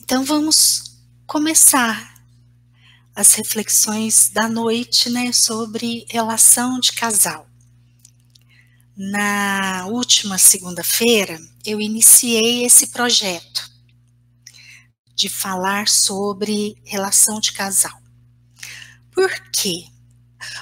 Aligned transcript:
Então 0.00 0.24
vamos 0.24 0.96
começar 1.26 2.14
as 3.14 3.34
reflexões 3.34 4.30
da 4.30 4.48
noite, 4.48 5.10
né, 5.10 5.32
sobre 5.32 6.06
relação 6.08 6.78
de 6.78 6.92
casal. 6.92 7.48
Na 8.96 9.86
última 9.86 10.38
segunda-feira, 10.38 11.38
eu 11.64 11.80
iniciei 11.80 12.64
esse 12.64 12.88
projeto 12.88 13.68
de 15.14 15.28
falar 15.28 15.88
sobre 15.88 16.76
relação 16.84 17.40
de 17.40 17.52
casal. 17.52 18.00
Por 19.12 19.30
quê? 19.52 19.84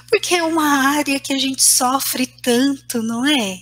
Porque 0.09 0.33
é 0.33 0.43
uma 0.43 0.95
área 0.95 1.19
que 1.19 1.33
a 1.33 1.37
gente 1.37 1.61
sofre 1.61 2.25
tanto, 2.25 3.03
não 3.03 3.23
é? 3.25 3.59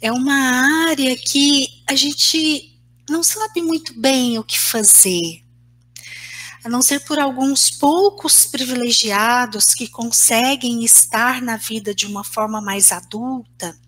É 0.00 0.12
uma 0.12 0.86
área 0.88 1.16
que 1.16 1.68
a 1.86 1.96
gente 1.96 2.73
não 3.08 3.22
sabe 3.22 3.60
muito 3.60 3.98
bem 3.98 4.38
o 4.38 4.44
que 4.44 4.58
fazer. 4.58 5.44
A 6.64 6.68
não 6.68 6.80
ser 6.80 7.00
por 7.00 7.18
alguns 7.18 7.70
poucos 7.70 8.46
privilegiados 8.46 9.74
que 9.74 9.86
conseguem 9.86 10.82
estar 10.82 11.42
na 11.42 11.56
vida 11.56 11.94
de 11.94 12.06
uma 12.06 12.24
forma 12.24 12.60
mais 12.60 12.90
adulta, 12.90 13.78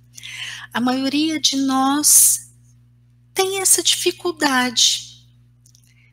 a 0.73 0.81
maioria 0.81 1.41
de 1.41 1.57
nós 1.57 2.51
tem 3.33 3.61
essa 3.61 3.83
dificuldade 3.83 5.27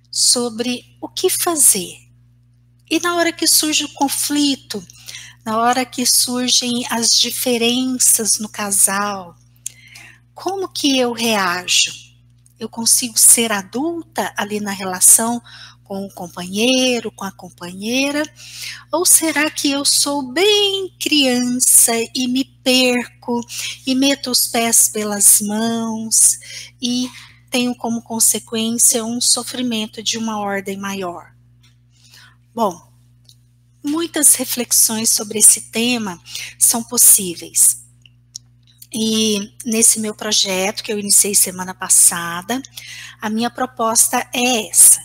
sobre 0.09 0.97
o 1.01 1.09
que 1.09 1.29
fazer. 1.29 1.97
E 2.89 2.99
na 2.99 3.15
hora 3.15 3.33
que 3.33 3.47
surge 3.47 3.83
o 3.83 3.93
conflito, 3.93 4.85
na 5.45 5.57
hora 5.57 5.85
que 5.85 6.05
surgem 6.05 6.85
as 6.89 7.09
diferenças 7.09 8.39
no 8.39 8.47
casal, 8.47 9.35
como 10.33 10.69
que 10.69 10.97
eu 10.97 11.11
reajo? 11.11 12.02
Eu 12.63 12.69
consigo 12.69 13.17
ser 13.17 13.51
adulta 13.51 14.33
ali 14.37 14.59
na 14.59 14.71
relação 14.71 15.41
com 15.83 16.05
o 16.05 16.13
companheiro, 16.13 17.11
com 17.11 17.25
a 17.25 17.31
companheira? 17.31 18.23
Ou 18.91 19.05
será 19.05 19.51
que 19.51 19.69
eu 19.69 19.83
sou 19.83 20.31
bem 20.31 20.95
criança 20.99 21.91
e 22.15 22.27
me 22.27 22.45
perco 22.45 23.41
e 23.85 23.93
meto 23.93 24.31
os 24.31 24.47
pés 24.47 24.87
pelas 24.87 25.41
mãos 25.41 26.39
e 26.81 27.09
tenho 27.51 27.75
como 27.75 28.01
consequência 28.01 29.03
um 29.03 29.19
sofrimento 29.19 30.01
de 30.01 30.17
uma 30.17 30.39
ordem 30.39 30.77
maior? 30.77 31.33
Bom, 32.55 32.81
muitas 33.83 34.35
reflexões 34.35 35.09
sobre 35.09 35.39
esse 35.39 35.69
tema 35.69 36.19
são 36.57 36.83
possíveis. 36.83 37.82
E 38.93 39.51
nesse 39.65 39.99
meu 39.99 40.13
projeto 40.13 40.83
que 40.83 40.93
eu 40.93 40.99
iniciei 40.99 41.33
semana 41.33 41.73
passada, 41.73 42.61
a 43.19 43.29
minha 43.29 43.49
proposta 43.49 44.29
é 44.31 44.67
essa: 44.67 45.01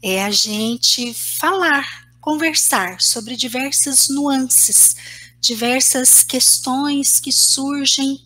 é 0.00 0.24
a 0.24 0.30
gente 0.30 1.12
falar, 1.12 2.06
conversar 2.20 3.00
sobre 3.00 3.36
diversas 3.36 4.08
nuances, 4.08 4.94
diversas 5.40 6.22
questões 6.22 7.18
que 7.18 7.32
surgem 7.32 8.20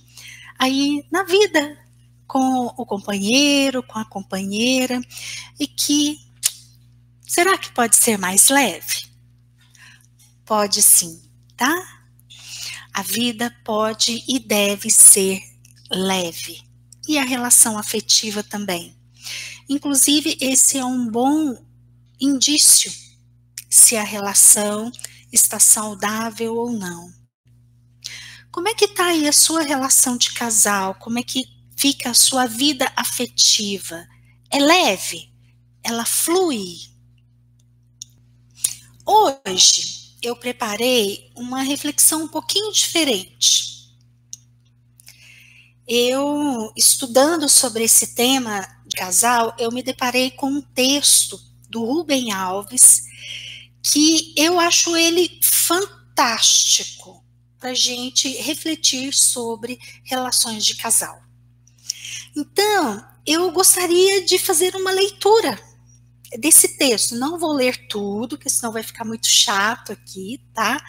aí 0.58 1.06
na 1.10 1.22
vida 1.22 1.78
com 2.26 2.66
o 2.76 2.84
companheiro, 2.84 3.82
com 3.82 3.98
a 3.98 4.04
companheira 4.04 5.00
e 5.58 5.66
que 5.66 6.18
será 7.26 7.56
que 7.56 7.72
pode 7.72 7.96
ser 7.96 8.18
mais 8.18 8.50
leve? 8.50 9.06
Pode 10.44 10.82
sim, 10.82 11.22
tá? 11.56 11.95
A 12.96 13.02
vida 13.02 13.54
pode 13.62 14.24
e 14.26 14.38
deve 14.38 14.88
ser 14.88 15.42
leve. 15.90 16.62
E 17.06 17.18
a 17.18 17.24
relação 17.24 17.76
afetiva 17.76 18.42
também. 18.42 18.96
Inclusive, 19.68 20.38
esse 20.40 20.78
é 20.78 20.84
um 20.84 21.06
bom 21.06 21.54
indício 22.18 22.90
se 23.68 23.96
a 23.96 24.02
relação 24.02 24.90
está 25.30 25.58
saudável 25.58 26.56
ou 26.56 26.72
não. 26.72 27.12
Como 28.50 28.66
é 28.66 28.72
que 28.72 28.86
está 28.86 29.08
aí 29.08 29.28
a 29.28 29.32
sua 29.32 29.60
relação 29.60 30.16
de 30.16 30.32
casal? 30.32 30.94
Como 30.94 31.18
é 31.18 31.22
que 31.22 31.44
fica 31.76 32.08
a 32.08 32.14
sua 32.14 32.46
vida 32.46 32.90
afetiva? 32.96 34.08
É 34.50 34.58
leve? 34.58 35.30
Ela 35.84 36.06
flui? 36.06 36.78
Hoje, 39.04 39.95
eu 40.22 40.36
preparei 40.36 41.30
uma 41.34 41.62
reflexão 41.62 42.24
um 42.24 42.28
pouquinho 42.28 42.72
diferente. 42.72 43.76
Eu, 45.86 46.72
estudando 46.76 47.48
sobre 47.48 47.84
esse 47.84 48.14
tema 48.14 48.60
de 48.86 48.96
casal, 48.96 49.54
eu 49.58 49.70
me 49.70 49.82
deparei 49.82 50.30
com 50.30 50.48
um 50.48 50.60
texto 50.60 51.40
do 51.68 51.84
Rubem 51.84 52.32
Alves 52.32 53.04
que 53.82 54.34
eu 54.36 54.58
acho 54.58 54.96
ele 54.96 55.38
fantástico 55.42 57.24
para 57.58 57.72
gente 57.72 58.28
refletir 58.28 59.14
sobre 59.14 59.78
relações 60.04 60.64
de 60.64 60.76
casal. 60.76 61.20
Então, 62.36 63.06
eu 63.24 63.50
gostaria 63.52 64.24
de 64.24 64.38
fazer 64.38 64.74
uma 64.74 64.90
leitura 64.90 65.58
desse 66.36 66.76
texto. 66.76 67.14
Não 67.14 67.38
vou 67.38 67.52
ler 67.52 67.88
tudo, 67.88 68.38
que 68.38 68.50
senão 68.50 68.72
vai 68.72 68.82
ficar 68.82 69.04
muito 69.04 69.26
chato 69.26 69.92
aqui, 69.92 70.40
tá? 70.54 70.84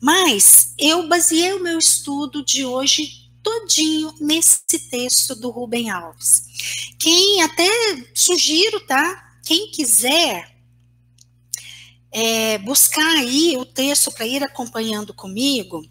Mas 0.00 0.74
eu 0.78 1.08
baseei 1.08 1.52
o 1.52 1.62
meu 1.62 1.78
estudo 1.78 2.44
de 2.44 2.64
hoje 2.64 3.28
todinho 3.42 4.14
nesse 4.20 4.78
texto 4.90 5.34
do 5.34 5.50
Rubem 5.50 5.90
Alves. 5.90 6.42
Quem 6.98 7.42
até 7.42 7.68
sugiro, 8.14 8.80
tá? 8.80 9.38
Quem 9.44 9.70
quiser 9.70 10.54
é, 12.10 12.58
buscar 12.58 13.16
aí 13.16 13.56
o 13.56 13.64
texto 13.64 14.12
para 14.12 14.26
ir 14.26 14.42
acompanhando 14.42 15.14
comigo, 15.14 15.82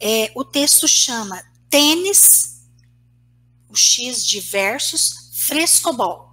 é, 0.00 0.30
o 0.34 0.44
texto 0.44 0.86
chama 0.86 1.42
Tênis, 1.68 2.62
o 3.68 3.76
X 3.76 4.24
de 4.24 4.40
versos, 4.40 5.30
frescobol 5.34 6.27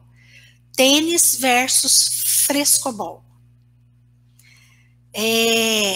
tênis 0.76 1.36
versus 1.40 2.08
frescobol. 2.46 3.24
É, 5.14 5.96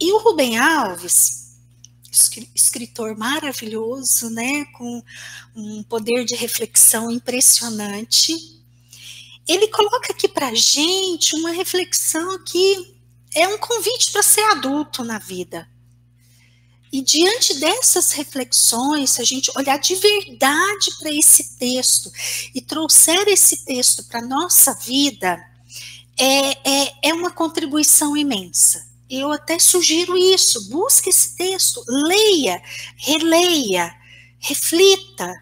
e 0.00 0.12
o 0.12 0.18
Rubem 0.18 0.58
Alves, 0.58 1.58
escritor 2.54 3.16
maravilhoso, 3.16 4.30
né, 4.30 4.64
com 4.76 5.02
um 5.56 5.82
poder 5.82 6.24
de 6.24 6.34
reflexão 6.34 7.10
impressionante, 7.10 8.34
ele 9.48 9.68
coloca 9.68 10.12
aqui 10.12 10.28
para 10.28 10.54
gente 10.54 11.34
uma 11.34 11.50
reflexão 11.50 12.42
que 12.44 12.96
é 13.34 13.48
um 13.48 13.58
convite 13.58 14.12
para 14.12 14.22
ser 14.22 14.42
adulto 14.52 15.02
na 15.02 15.18
vida. 15.18 15.68
E 16.92 17.00
diante 17.00 17.54
dessas 17.54 18.12
reflexões, 18.12 19.12
se 19.12 19.22
a 19.22 19.24
gente 19.24 19.50
olhar 19.56 19.78
de 19.78 19.94
verdade 19.94 20.90
para 20.98 21.10
esse 21.10 21.56
texto 21.56 22.12
e 22.54 22.60
trouxer 22.60 23.26
esse 23.28 23.64
texto 23.64 24.04
para 24.04 24.18
a 24.18 24.26
nossa 24.26 24.74
vida, 24.74 25.42
é, 26.18 26.50
é, 26.70 27.08
é 27.08 27.14
uma 27.14 27.30
contribuição 27.30 28.14
imensa. 28.14 28.86
Eu 29.08 29.32
até 29.32 29.58
sugiro 29.58 30.18
isso, 30.18 30.68
busque 30.68 31.08
esse 31.08 31.34
texto, 31.34 31.82
leia, 31.88 32.62
releia, 32.98 33.94
reflita, 34.38 35.32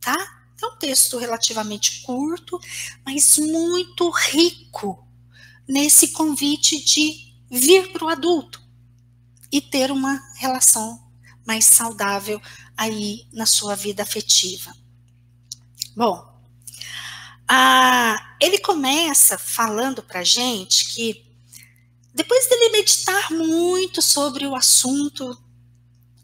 tá? 0.00 0.16
É 0.60 0.66
um 0.66 0.78
texto 0.78 1.16
relativamente 1.16 2.02
curto, 2.02 2.58
mas 3.06 3.38
muito 3.38 4.10
rico 4.10 5.06
nesse 5.68 6.08
convite 6.08 6.84
de 6.84 7.32
vir 7.48 7.92
para 7.92 8.04
o 8.04 8.08
adulto 8.08 8.67
e 9.50 9.60
ter 9.60 9.90
uma 9.90 10.20
relação 10.36 11.06
mais 11.46 11.64
saudável 11.64 12.40
aí 12.76 13.26
na 13.32 13.46
sua 13.46 13.74
vida 13.74 14.02
afetiva. 14.02 14.72
Bom, 15.96 16.28
ele 18.40 18.58
começa 18.58 19.38
falando 19.38 20.02
para 20.02 20.22
gente 20.22 20.94
que 20.94 21.26
depois 22.14 22.48
dele 22.48 22.70
meditar 22.70 23.30
muito 23.30 24.02
sobre 24.02 24.46
o 24.46 24.54
assunto 24.54 25.36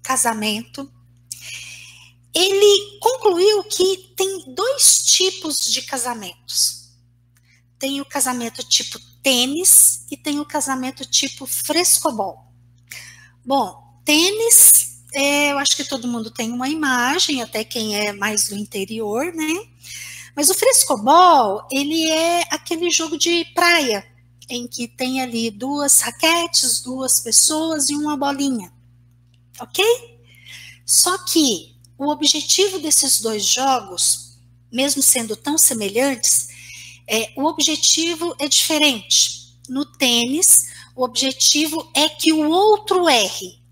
casamento, 0.03 0.93
ele 2.35 2.99
concluiu 3.01 3.63
que 3.65 4.13
tem 4.17 4.55
dois 4.55 5.05
tipos 5.05 5.57
de 5.57 5.83
casamentos. 5.83 6.91
Tem 7.79 8.01
o 8.01 8.05
casamento 8.05 8.63
tipo 8.65 8.99
tênis 9.23 10.05
e 10.11 10.17
tem 10.17 10.41
o 10.41 10.45
casamento 10.45 11.07
tipo 11.07 11.47
frescobol. 11.47 12.53
Bom, 13.45 14.01
tênis, 14.07 15.03
é, 15.13 15.53
eu 15.53 15.59
acho 15.59 15.77
que 15.77 15.85
todo 15.85 16.09
mundo 16.09 16.31
tem 16.31 16.51
uma 16.51 16.69
imagem, 16.69 17.43
até 17.43 17.63
quem 17.63 17.95
é 17.95 18.11
mais 18.13 18.49
do 18.49 18.57
interior, 18.57 19.35
né? 19.35 19.67
Mas 20.35 20.49
o 20.49 20.55
frescobol, 20.55 21.67
ele 21.71 22.11
é 22.11 22.43
aquele 22.51 22.91
jogo 22.91 23.19
de 23.19 23.45
praia, 23.55 24.03
em 24.49 24.67
que 24.67 24.89
tem 24.89 25.21
ali 25.21 25.51
duas 25.51 26.01
raquetes, 26.01 26.81
duas 26.81 27.21
pessoas 27.21 27.91
e 27.91 27.95
uma 27.95 28.17
bolinha, 28.17 28.73
ok? 29.61 29.85
Só 30.87 31.19
que 31.19 31.77
o 31.99 32.09
objetivo 32.09 32.79
desses 32.79 33.21
dois 33.21 33.45
jogos, 33.45 34.39
mesmo 34.73 35.03
sendo 35.03 35.37
tão 35.37 35.59
semelhantes, 35.59 36.49
é, 37.07 37.31
o 37.37 37.45
objetivo 37.45 38.35
é 38.39 38.49
diferente. 38.49 39.55
No 39.69 39.85
tênis, 39.85 40.67
o 40.95 41.05
objetivo 41.05 41.91
é 41.95 42.09
que 42.09 42.33
o 42.33 42.49
outro 42.49 43.09
erre. 43.09 43.63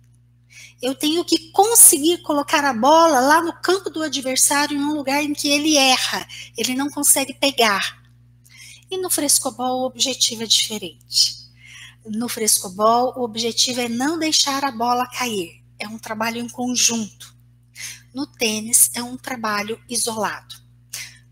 Eu 0.81 0.95
tenho 0.95 1.25
que 1.25 1.51
conseguir 1.53 2.19
colocar 2.23 2.65
a 2.65 2.75
bola 2.75 3.21
lá 3.21 3.41
no 3.41 3.53
campo 3.61 3.89
do 3.89 4.03
adversário 4.03 4.77
em 4.77 4.83
um 4.83 4.95
lugar 4.95 5.23
em 5.23 5.33
que 5.33 5.49
ele 5.49 5.77
erra, 5.77 6.27
ele 6.57 6.75
não 6.75 6.91
consegue 6.91 7.33
pegar. 7.35 8.03
E 8.91 8.99
no 8.99 9.09
frescobol 9.09 9.83
o 9.83 9.87
objetivo 9.87 10.43
é 10.43 10.47
diferente. 10.47 11.37
No 12.05 12.29
frescobol 12.29 13.15
o 13.17 13.23
objetivo 13.23 13.81
é 13.81 13.89
não 13.89 14.19
deixar 14.19 14.65
a 14.65 14.73
bola 14.73 15.07
cair. 15.07 15.63
É 15.79 15.87
um 15.87 15.99
trabalho 15.99 16.39
em 16.39 16.49
conjunto. 16.49 17.33
No 18.13 18.27
tênis 18.27 18.91
é 18.95 19.03
um 19.03 19.17
trabalho 19.17 19.81
isolado. 19.89 20.57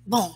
Bom, 0.07 0.35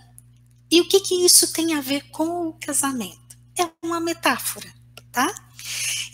e 0.71 0.81
o 0.81 0.89
que, 0.89 0.99
que 1.01 1.25
isso 1.25 1.53
tem 1.53 1.75
a 1.75 1.81
ver 1.81 2.11
com 2.11 2.49
o 2.49 2.53
casamento? 2.55 3.39
É 3.57 3.71
uma 3.85 4.01
metáfora, 4.01 4.73
tá? 5.15 5.33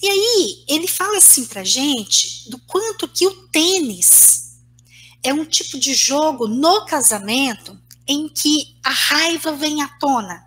E 0.02 0.08
aí, 0.08 0.64
ele 0.68 0.86
fala 0.86 1.18
assim 1.18 1.46
pra 1.46 1.64
gente 1.64 2.48
do 2.50 2.58
quanto 2.58 3.08
que 3.08 3.26
o 3.26 3.48
tênis 3.48 4.60
é 5.22 5.32
um 5.32 5.44
tipo 5.44 5.78
de 5.78 5.94
jogo 5.94 6.46
no 6.46 6.84
casamento 6.86 7.78
em 8.06 8.28
que 8.28 8.76
a 8.84 8.90
raiva 8.90 9.52
vem 9.52 9.82
à 9.82 9.88
tona, 9.98 10.46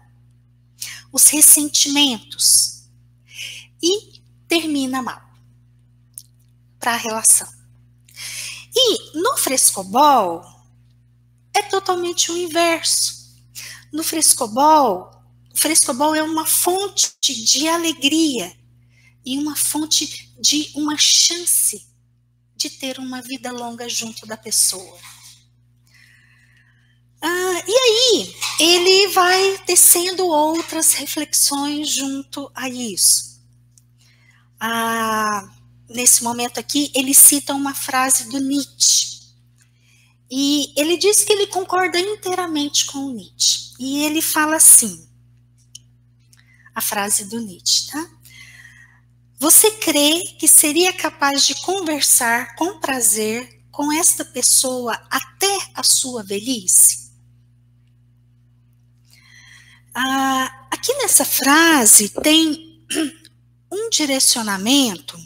os 1.11 1.27
ressentimentos, 1.27 2.83
e 3.81 4.21
termina 4.47 5.01
mal 5.01 5.21
para 6.79 6.94
a 6.94 6.97
relação. 6.97 7.47
E 8.75 9.17
no 9.17 9.38
frescobol 9.38 10.44
é 11.53 11.61
totalmente 11.63 12.31
o 12.31 12.38
inverso 12.38 13.23
no 13.94 14.03
frescobol, 14.03 15.11
frescobol 15.63 16.13
é 16.13 16.21
uma 16.21 16.45
fonte 16.45 17.13
de 17.24 17.69
alegria 17.69 18.54
e 19.25 19.38
uma 19.38 19.56
fonte 19.56 20.30
de 20.38 20.69
uma 20.75 20.98
chance 20.98 21.88
de 22.54 22.69
ter 22.69 23.00
uma 23.00 23.21
vida 23.21 23.50
longa 23.50 23.88
junto 23.88 24.25
da 24.25 24.36
pessoa. 24.36 25.00
Ah, 27.21 27.63
e 27.65 27.71
aí, 27.71 28.36
ele 28.60 29.07
vai 29.13 29.57
tecendo 29.65 30.27
outras 30.27 30.92
reflexões 30.95 31.88
junto 31.88 32.51
a 32.54 32.68
isso. 32.68 33.42
Ah, 34.60 35.50
nesse 35.88 36.25
momento 36.25 36.60
aqui, 36.60 36.92
ele 36.94 37.13
cita 37.13 37.54
uma 37.54 37.74
frase 37.74 38.30
do 38.30 38.38
Nietzsche. 38.38 39.31
E 40.30 40.74
ele 40.75 40.98
diz 40.98 41.24
que 41.24 41.31
ele 41.31 41.48
concorda 41.48 41.98
inteiramente 41.98 42.86
com 42.88 42.98
o 42.98 43.13
Nietzsche. 43.13 43.71
E 43.80 44.04
ele 44.04 44.21
fala 44.21 44.57
assim: 44.57 45.12
a 46.74 46.81
frase 46.81 47.25
do 47.25 47.40
Nietzsche, 47.40 47.92
tá? 47.92 48.10
Você 49.40 49.72
crê 49.72 50.24
que 50.40 50.48
seria 50.48 50.94
capaz 50.94 51.46
de 51.46 51.54
conversar 51.62 52.56
com 52.56 52.80
prazer 52.80 53.62
com 53.72 53.92
esta 53.92 54.24
pessoa 54.24 54.94
até 55.10 55.58
a 55.74 55.84
sua 55.84 56.24
velhice? 56.24 57.12
Ah, 59.94 60.68
aqui 60.72 60.94
nessa 60.96 61.25
frase 61.25 62.10
tem 62.10 62.86
um 63.72 63.90
direcionamento. 63.90 65.18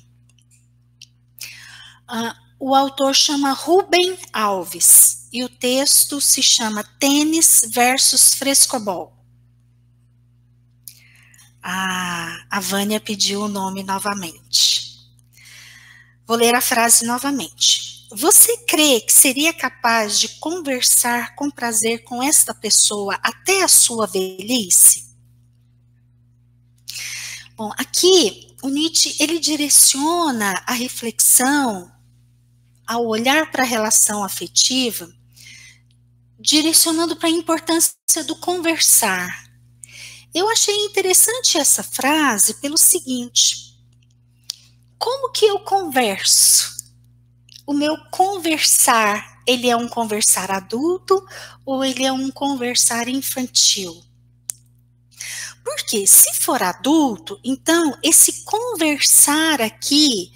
Ah, 2.07 2.35
o 2.59 2.73
autor 2.73 3.15
chama 3.15 3.51
Rubem 3.51 4.17
Alves 4.33 5.27
e 5.31 5.43
o 5.43 5.49
texto 5.49 6.19
se 6.19 6.41
chama 6.41 6.83
Tênis 6.99 7.61
versus 7.67 8.33
Frescobol. 8.33 9.16
Ah, 11.69 12.45
a 12.49 12.61
Vânia 12.61 12.97
pediu 12.97 13.41
o 13.41 13.49
nome 13.49 13.83
novamente. 13.83 15.05
Vou 16.25 16.37
ler 16.37 16.55
a 16.55 16.61
frase 16.61 17.05
novamente. 17.05 18.07
Você 18.09 18.59
crê 18.59 19.01
que 19.01 19.11
seria 19.11 19.53
capaz 19.53 20.17
de 20.17 20.29
conversar 20.39 21.35
com 21.35 21.51
prazer 21.51 22.05
com 22.05 22.23
esta 22.23 22.53
pessoa 22.53 23.19
até 23.21 23.63
a 23.63 23.67
sua 23.67 24.07
velhice? 24.07 25.13
Bom, 27.57 27.69
aqui 27.77 28.55
o 28.63 28.69
Nietzsche 28.69 29.17
ele 29.19 29.37
direciona 29.37 30.63
a 30.65 30.71
reflexão 30.71 31.91
ao 32.87 33.05
olhar 33.05 33.51
para 33.51 33.63
a 33.63 33.67
relação 33.67 34.23
afetiva 34.23 35.11
direcionando 36.39 37.17
para 37.17 37.27
a 37.27 37.31
importância 37.31 38.23
do 38.25 38.37
conversar. 38.37 39.46
Eu 40.37 40.47
achei 40.51 40.75
interessante 40.85 41.57
essa 41.57 41.81
frase 41.81 42.53
pelo 42.61 42.77
seguinte: 42.77 43.75
como 44.99 45.31
que 45.31 45.43
eu 45.43 45.61
converso? 45.61 46.77
O 47.65 47.73
meu 47.73 47.97
conversar, 48.11 49.41
ele 49.47 49.67
é 49.67 49.75
um 49.75 49.89
conversar 49.89 50.51
adulto 50.51 51.25
ou 51.65 51.83
ele 51.83 52.05
é 52.05 52.11
um 52.11 52.29
conversar 52.29 53.07
infantil? 53.07 53.99
Porque 55.63 56.05
se 56.05 56.31
for 56.35 56.61
adulto, 56.61 57.39
então 57.43 57.97
esse 58.03 58.43
conversar 58.45 59.59
aqui, 59.59 60.31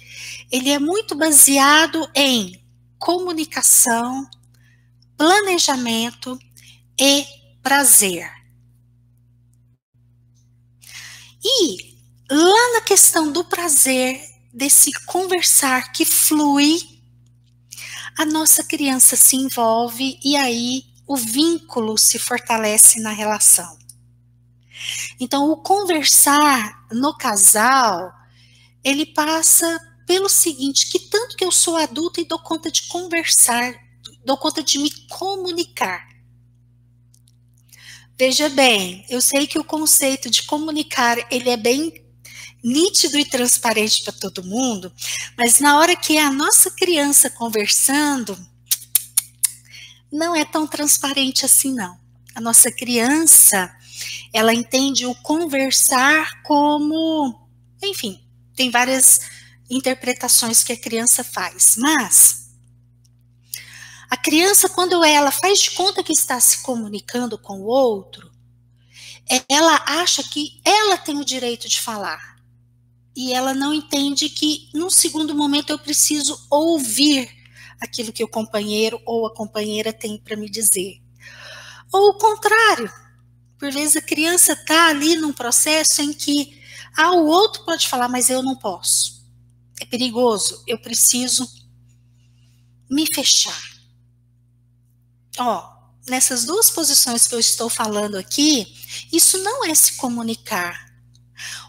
ele 0.50 0.70
é 0.70 0.80
muito 0.80 1.14
baseado 1.14 2.10
em 2.12 2.60
comunicação, 2.98 4.28
planejamento 5.16 6.36
e 7.00 7.24
prazer. 7.62 8.41
E 11.44 11.96
lá 12.30 12.72
na 12.74 12.80
questão 12.82 13.32
do 13.32 13.44
prazer, 13.44 14.20
desse 14.52 14.92
conversar 15.06 15.92
que 15.92 16.04
flui, 16.04 16.80
a 18.18 18.24
nossa 18.24 18.62
criança 18.62 19.16
se 19.16 19.36
envolve 19.36 20.18
e 20.22 20.36
aí 20.36 20.84
o 21.06 21.16
vínculo 21.16 21.96
se 21.98 22.18
fortalece 22.18 23.00
na 23.00 23.10
relação. 23.10 23.78
Então, 25.20 25.50
o 25.50 25.56
conversar 25.56 26.86
no 26.90 27.16
casal, 27.16 28.12
ele 28.82 29.06
passa 29.06 29.80
pelo 30.06 30.28
seguinte, 30.28 30.90
que 30.90 30.98
tanto 30.98 31.36
que 31.36 31.44
eu 31.44 31.52
sou 31.52 31.76
adulta 31.76 32.20
e 32.20 32.24
dou 32.24 32.38
conta 32.40 32.70
de 32.70 32.82
conversar 32.88 33.74
dou 34.24 34.36
conta 34.36 34.62
de 34.62 34.78
me 34.78 34.90
comunicar. 35.08 36.08
Veja 38.24 38.48
bem, 38.48 39.04
eu 39.08 39.20
sei 39.20 39.48
que 39.48 39.58
o 39.58 39.64
conceito 39.64 40.30
de 40.30 40.44
comunicar 40.44 41.18
ele 41.28 41.50
é 41.50 41.56
bem 41.56 41.92
nítido 42.62 43.18
e 43.18 43.24
transparente 43.24 44.04
para 44.04 44.12
todo 44.12 44.44
mundo, 44.44 44.92
mas 45.36 45.58
na 45.58 45.76
hora 45.76 45.96
que 45.96 46.16
é 46.16 46.22
a 46.22 46.30
nossa 46.30 46.70
criança 46.70 47.28
conversando, 47.28 48.38
não 50.12 50.36
é 50.36 50.44
tão 50.44 50.68
transparente 50.68 51.44
assim 51.44 51.74
não. 51.74 51.98
A 52.32 52.40
nossa 52.40 52.70
criança, 52.70 53.74
ela 54.32 54.54
entende 54.54 55.04
o 55.04 55.16
conversar 55.16 56.44
como, 56.44 57.48
enfim, 57.82 58.22
tem 58.54 58.70
várias 58.70 59.18
interpretações 59.68 60.62
que 60.62 60.72
a 60.72 60.80
criança 60.80 61.24
faz, 61.24 61.74
mas 61.76 62.41
a 64.12 64.16
criança, 64.18 64.68
quando 64.68 65.02
ela 65.02 65.30
faz 65.30 65.58
de 65.58 65.70
conta 65.70 66.04
que 66.04 66.12
está 66.12 66.38
se 66.38 66.60
comunicando 66.60 67.38
com 67.38 67.60
o 67.60 67.64
outro, 67.64 68.30
ela 69.48 69.82
acha 69.86 70.22
que 70.22 70.60
ela 70.62 70.98
tem 70.98 71.18
o 71.18 71.24
direito 71.24 71.66
de 71.66 71.80
falar. 71.80 72.36
E 73.16 73.32
ela 73.32 73.54
não 73.54 73.72
entende 73.72 74.28
que, 74.28 74.68
num 74.74 74.90
segundo 74.90 75.34
momento, 75.34 75.70
eu 75.70 75.78
preciso 75.78 76.38
ouvir 76.50 77.26
aquilo 77.80 78.12
que 78.12 78.22
o 78.22 78.28
companheiro 78.28 79.00
ou 79.06 79.26
a 79.26 79.34
companheira 79.34 79.94
tem 79.94 80.18
para 80.18 80.36
me 80.36 80.50
dizer. 80.50 81.00
Ou 81.90 82.10
o 82.10 82.18
contrário. 82.18 82.92
Por 83.58 83.72
vezes 83.72 83.96
a 83.96 84.02
criança 84.02 84.52
está 84.52 84.88
ali 84.88 85.16
num 85.16 85.32
processo 85.32 86.02
em 86.02 86.12
que 86.12 86.60
ah, 86.98 87.12
o 87.12 87.28
outro 87.28 87.64
pode 87.64 87.88
falar, 87.88 88.08
mas 88.08 88.28
eu 88.28 88.42
não 88.42 88.56
posso. 88.56 89.24
É 89.80 89.86
perigoso, 89.86 90.62
eu 90.66 90.78
preciso 90.78 91.48
me 92.90 93.06
fechar 93.06 93.71
ó, 95.38 95.68
nessas 96.08 96.44
duas 96.44 96.70
posições 96.70 97.26
que 97.26 97.34
eu 97.34 97.40
estou 97.40 97.68
falando 97.68 98.16
aqui, 98.16 98.66
isso 99.12 99.38
não 99.38 99.64
é 99.64 99.74
se 99.74 99.96
comunicar. 99.96 100.92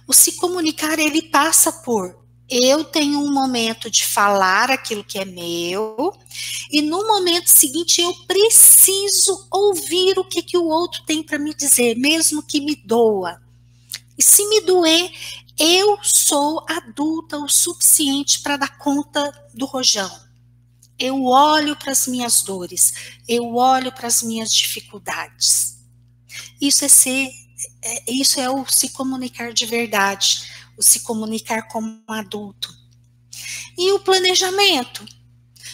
O 0.08 0.14
se 0.14 0.34
comunicar, 0.34 1.00
ele 1.00 1.24
passa 1.24 1.72
por 1.72 2.24
eu 2.50 2.84
tenho 2.84 3.20
um 3.20 3.34
momento 3.34 3.90
de 3.90 4.06
falar 4.06 4.70
aquilo 4.70 5.04
que 5.04 5.18
é 5.18 5.26
meu, 5.26 6.14
e 6.72 6.82
no 6.82 7.08
momento 7.08 7.48
seguinte 7.48 8.02
eu 8.02 8.14
preciso 8.28 9.48
ouvir 9.50 10.20
o 10.20 10.24
que, 10.24 10.44
que 10.44 10.58
o 10.58 10.66
outro 10.66 11.04
tem 11.06 11.24
para 11.24 11.40
me 11.40 11.54
dizer, 11.54 11.98
mesmo 11.98 12.44
que 12.44 12.62
me 12.62 12.76
doa. 12.76 13.42
E 14.16 14.22
se 14.22 14.48
me 14.50 14.62
doer, 14.62 15.12
eu 15.58 15.98
sou 16.04 16.64
adulta 16.70 17.38
o 17.38 17.50
suficiente 17.50 18.42
para 18.42 18.58
dar 18.58 18.78
conta 18.78 19.32
do 19.54 19.66
rojão 19.66 20.23
eu 20.98 21.24
olho 21.24 21.76
para 21.76 21.92
as 21.92 22.08
minhas 22.08 22.42
dores, 22.42 22.94
eu 23.28 23.56
olho 23.56 23.92
para 23.92 24.08
as 24.08 24.22
minhas 24.22 24.52
dificuldades. 24.52 25.80
Isso 26.60 26.86
é 26.86 26.88
ser 26.88 27.30
é, 27.82 28.12
isso 28.12 28.40
é 28.40 28.50
o 28.50 28.66
se 28.68 28.90
comunicar 28.90 29.54
de 29.54 29.66
verdade, 29.66 30.50
o 30.78 30.84
se 30.84 31.02
comunicar 31.02 31.68
como 31.68 32.02
adulto. 32.08 32.70
E 33.78 33.92
o 33.92 34.00
planejamento, 34.00 35.06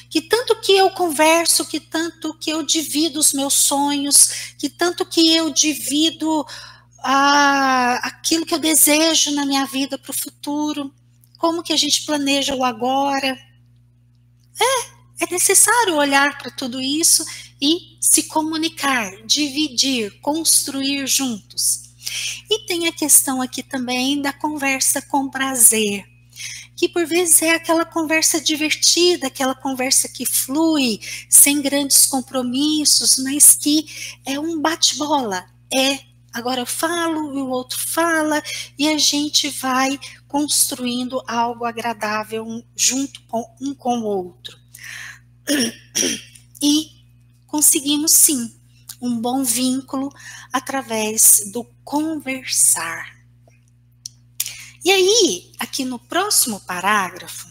que 0.10 0.22
tanto 0.22 0.60
que 0.62 0.72
eu 0.72 0.90
converso, 0.92 1.66
que 1.66 1.80
tanto 1.80 2.34
que 2.38 2.50
eu 2.50 2.64
divido 2.64 3.20
os 3.20 3.34
meus 3.34 3.54
sonhos, 3.54 4.54
que 4.58 4.70
tanto 4.70 5.06
que 5.06 5.36
eu 5.36 5.50
divido 5.50 6.46
ah, 7.04 8.00
aquilo 8.04 8.46
que 8.46 8.54
eu 8.54 8.60
desejo 8.60 9.32
na 9.32 9.46
minha 9.46 9.66
vida 9.66 9.98
para 9.98 10.12
o 10.12 10.18
futuro, 10.18 10.94
como 11.38 11.64
que 11.64 11.74
a 11.74 11.78
gente 11.78 12.06
planeja 12.06 12.56
o 12.56 12.64
agora. 12.64 13.38
É, 14.60 14.99
é 15.20 15.32
necessário 15.32 15.96
olhar 15.96 16.38
para 16.38 16.52
tudo 16.52 16.80
isso 16.80 17.26
e 17.62 17.98
se 18.00 18.24
comunicar, 18.24 19.12
dividir, 19.26 20.20
construir 20.22 21.06
juntos. 21.08 21.90
E 22.50 22.66
tem 22.66 22.88
a 22.88 22.92
questão 22.92 23.42
aqui 23.42 23.62
também 23.62 24.22
da 24.22 24.32
conversa 24.34 25.02
com 25.02 25.30
prazer, 25.30 26.06
que 26.76 26.88
por 26.88 27.06
vezes 27.06 27.42
é 27.42 27.52
aquela 27.52 27.86
conversa 27.86 28.40
divertida, 28.40 29.28
aquela 29.28 29.54
conversa 29.54 30.08
que 30.08 30.26
flui, 30.26 31.00
sem 31.30 31.62
grandes 31.62 32.06
compromissos, 32.06 33.18
mas 33.20 33.54
que 33.54 34.18
é 34.26 34.40
um 34.40 34.60
bate-bola. 34.60 35.46
É, 35.72 36.00
agora 36.34 36.62
eu 36.62 36.66
falo 36.66 37.38
e 37.38 37.42
o 37.42 37.50
outro 37.50 37.78
fala, 37.78 38.42
e 38.78 38.88
a 38.88 38.98
gente 38.98 39.50
vai 39.50 40.00
construindo 40.28 41.22
algo 41.28 41.66
agradável 41.66 42.64
junto 42.76 43.22
com 43.24 43.46
um 43.62 43.76
com 43.76 44.00
o 44.00 44.06
outro. 44.06 44.58
E 46.62 46.90
conseguimos 47.48 48.12
sim 48.12 48.54
um 49.02 49.20
bom 49.20 49.44
vínculo 49.44 50.14
através 50.52 51.50
do 51.52 51.64
conversar. 51.84 53.18
E 54.84 54.92
aí, 54.92 55.52
aqui 55.60 55.84
no 55.84 56.00
próximo 56.00 56.60
parágrafo, 56.62 57.48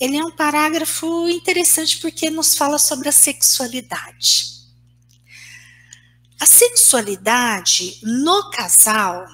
ele 0.00 0.16
é 0.16 0.24
um 0.24 0.30
parágrafo 0.30 1.28
interessante 1.28 1.98
porque 1.98 2.30
nos 2.30 2.56
fala 2.56 2.78
sobre 2.78 3.08
a 3.08 3.12
sexualidade. 3.12 4.52
A 6.40 6.46
sexualidade 6.46 8.00
no 8.02 8.50
casal, 8.50 9.24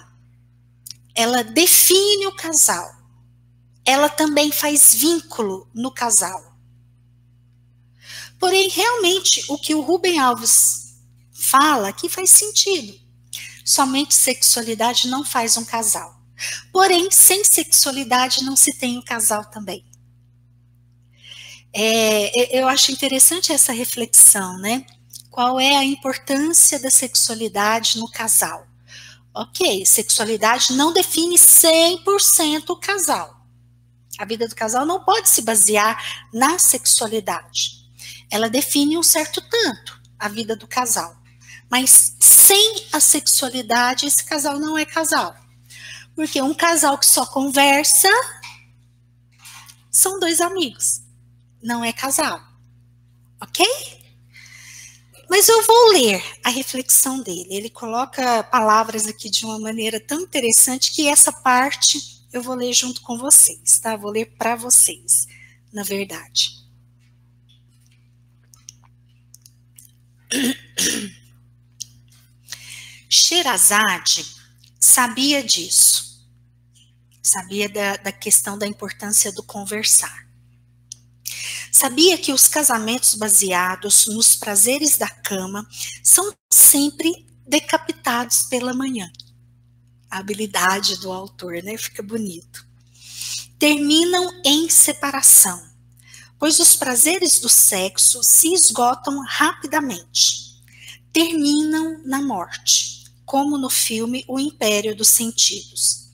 ela 1.14 1.42
define 1.42 2.26
o 2.26 2.36
casal. 2.36 2.86
Ela 3.84 4.10
também 4.10 4.52
faz 4.52 4.94
vínculo 4.94 5.66
no 5.72 5.90
casal. 5.90 6.57
Porém, 8.38 8.68
realmente, 8.68 9.44
o 9.48 9.58
que 9.58 9.74
o 9.74 9.80
Rubem 9.80 10.18
Alves 10.18 10.96
fala 11.32 11.92
que 11.92 12.08
faz 12.08 12.30
sentido. 12.30 12.94
Somente 13.64 14.14
sexualidade 14.14 15.08
não 15.08 15.24
faz 15.24 15.56
um 15.56 15.64
casal. 15.64 16.22
Porém, 16.72 17.10
sem 17.10 17.42
sexualidade 17.44 18.44
não 18.44 18.54
se 18.54 18.78
tem 18.78 18.96
um 18.96 19.02
casal 19.02 19.44
também. 19.46 19.84
É, 21.72 22.58
eu 22.58 22.68
acho 22.68 22.92
interessante 22.92 23.52
essa 23.52 23.72
reflexão, 23.72 24.58
né? 24.58 24.86
Qual 25.30 25.58
é 25.60 25.76
a 25.76 25.84
importância 25.84 26.78
da 26.78 26.90
sexualidade 26.90 27.98
no 27.98 28.10
casal? 28.10 28.66
Ok, 29.34 29.84
sexualidade 29.84 30.72
não 30.72 30.92
define 30.92 31.36
100% 31.36 32.70
o 32.70 32.76
casal. 32.76 33.46
A 34.18 34.24
vida 34.24 34.48
do 34.48 34.54
casal 34.54 34.86
não 34.86 35.04
pode 35.04 35.28
se 35.28 35.42
basear 35.42 36.26
na 36.32 36.58
sexualidade 36.58 37.77
ela 38.30 38.48
define 38.48 38.98
um 38.98 39.02
certo 39.02 39.40
tanto 39.40 40.00
a 40.18 40.28
vida 40.28 40.56
do 40.56 40.66
casal. 40.66 41.16
Mas 41.70 42.16
sem 42.18 42.86
a 42.92 43.00
sexualidade, 43.00 44.06
esse 44.06 44.24
casal 44.24 44.58
não 44.58 44.76
é 44.76 44.84
casal. 44.84 45.36
Porque 46.14 46.40
um 46.42 46.54
casal 46.54 46.98
que 46.98 47.06
só 47.06 47.24
conversa 47.26 48.08
são 49.90 50.18
dois 50.18 50.40
amigos. 50.40 51.02
Não 51.62 51.84
é 51.84 51.92
casal. 51.92 52.40
Ok? 53.40 53.64
Mas 55.28 55.48
eu 55.48 55.62
vou 55.62 55.92
ler 55.92 56.24
a 56.42 56.48
reflexão 56.48 57.22
dele. 57.22 57.48
Ele 57.50 57.68
coloca 57.70 58.42
palavras 58.44 59.06
aqui 59.06 59.28
de 59.28 59.44
uma 59.44 59.58
maneira 59.58 60.00
tão 60.00 60.20
interessante 60.20 60.92
que 60.92 61.06
essa 61.06 61.30
parte 61.30 62.18
eu 62.32 62.42
vou 62.42 62.54
ler 62.54 62.72
junto 62.72 63.02
com 63.02 63.18
vocês, 63.18 63.78
tá? 63.78 63.96
Vou 63.96 64.10
ler 64.10 64.34
para 64.38 64.56
vocês, 64.56 65.26
na 65.72 65.82
verdade. 65.82 66.57
Sherazade 73.08 74.26
sabia 74.78 75.42
disso, 75.42 76.28
sabia 77.22 77.68
da, 77.68 77.96
da 77.96 78.12
questão 78.12 78.58
da 78.58 78.66
importância 78.66 79.32
do 79.32 79.42
conversar. 79.42 80.28
Sabia 81.72 82.18
que 82.18 82.32
os 82.32 82.48
casamentos 82.48 83.14
baseados 83.14 84.06
nos 84.06 84.34
prazeres 84.34 84.96
da 84.96 85.08
cama 85.08 85.66
são 86.02 86.34
sempre 86.52 87.26
decapitados 87.46 88.42
pela 88.44 88.74
manhã. 88.74 89.10
A 90.10 90.18
habilidade 90.18 90.96
do 91.00 91.12
autor, 91.12 91.62
né? 91.62 91.76
Fica 91.76 92.02
bonito. 92.02 92.66
Terminam 93.58 94.40
em 94.44 94.68
separação 94.68 95.67
pois 96.38 96.60
os 96.60 96.76
prazeres 96.76 97.40
do 97.40 97.48
sexo 97.48 98.22
se 98.22 98.52
esgotam 98.52 99.20
rapidamente. 99.26 100.62
Terminam 101.12 102.00
na 102.04 102.22
morte, 102.22 103.04
como 103.24 103.58
no 103.58 103.68
filme 103.68 104.24
O 104.28 104.38
Império 104.38 104.94
dos 104.94 105.08
Sentidos. 105.08 106.08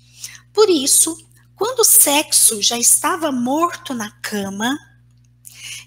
Por 0.52 0.70
isso, 0.70 1.16
quando 1.54 1.80
o 1.80 1.84
sexo 1.84 2.62
já 2.62 2.78
estava 2.78 3.30
morto 3.30 3.92
na 3.92 4.10
cama 4.22 4.78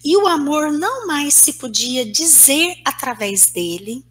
e 0.04 0.16
o 0.16 0.28
amor 0.28 0.72
não 0.72 1.08
mais 1.08 1.34
se 1.34 1.54
podia 1.54 2.06
dizer 2.06 2.80
através 2.86 3.48
dele, 3.48 4.06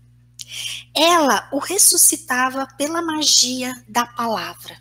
ela 0.94 1.48
o 1.52 1.58
ressuscitava 1.58 2.66
pela 2.76 3.00
magia 3.00 3.72
da 3.88 4.06
palavra. 4.06 4.76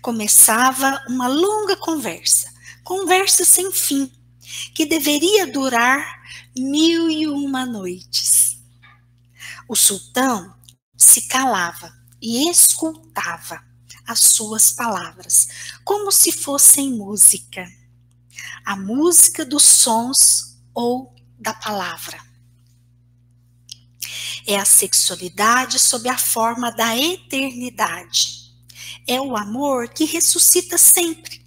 Começava 0.00 1.02
uma 1.08 1.26
longa 1.28 1.76
conversa 1.76 2.51
conversa 2.82 3.44
sem 3.44 3.72
fim, 3.72 4.10
que 4.74 4.86
deveria 4.86 5.46
durar 5.46 6.22
mil 6.56 7.10
e 7.10 7.26
uma 7.26 7.64
noites. 7.64 8.58
O 9.68 9.76
sultão 9.76 10.54
se 10.96 11.22
calava 11.22 11.92
e 12.20 12.48
escutava 12.48 13.62
as 14.06 14.20
suas 14.20 14.72
palavras, 14.72 15.48
como 15.84 16.10
se 16.10 16.32
fossem 16.32 16.92
música, 16.92 17.66
a 18.64 18.76
música 18.76 19.44
dos 19.44 19.62
sons 19.62 20.58
ou 20.74 21.14
da 21.38 21.54
palavra. 21.54 22.18
É 24.46 24.56
a 24.56 24.64
sexualidade 24.64 25.78
sob 25.78 26.08
a 26.08 26.18
forma 26.18 26.70
da 26.72 26.96
eternidade. 26.96 28.42
É 29.06 29.20
o 29.20 29.36
amor 29.36 29.88
que 29.88 30.04
ressuscita 30.04 30.76
sempre 30.76 31.41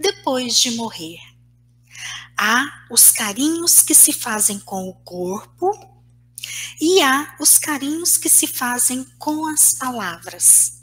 depois 0.00 0.58
de 0.58 0.72
morrer. 0.72 1.18
Há 2.36 2.86
os 2.90 3.12
carinhos 3.12 3.82
que 3.82 3.94
se 3.94 4.12
fazem 4.12 4.58
com 4.58 4.88
o 4.88 4.94
corpo 4.94 5.70
e 6.80 7.02
há 7.02 7.36
os 7.38 7.58
carinhos 7.58 8.16
que 8.16 8.30
se 8.30 8.46
fazem 8.46 9.04
com 9.18 9.46
as 9.46 9.74
palavras. 9.74 10.82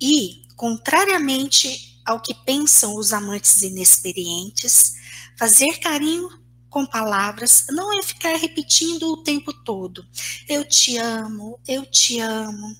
E, 0.00 0.42
contrariamente 0.56 1.98
ao 2.04 2.20
que 2.20 2.34
pensam 2.34 2.94
os 2.96 3.14
amantes 3.14 3.62
inexperientes, 3.62 4.92
fazer 5.38 5.78
carinho 5.78 6.28
com 6.68 6.84
palavras 6.84 7.66
não 7.70 7.98
é 7.98 8.02
ficar 8.02 8.36
repetindo 8.36 9.10
o 9.10 9.22
tempo 9.22 9.52
todo: 9.64 10.06
Eu 10.46 10.68
te 10.68 10.98
amo, 10.98 11.58
eu 11.66 11.86
te 11.86 12.20
amo. 12.20 12.76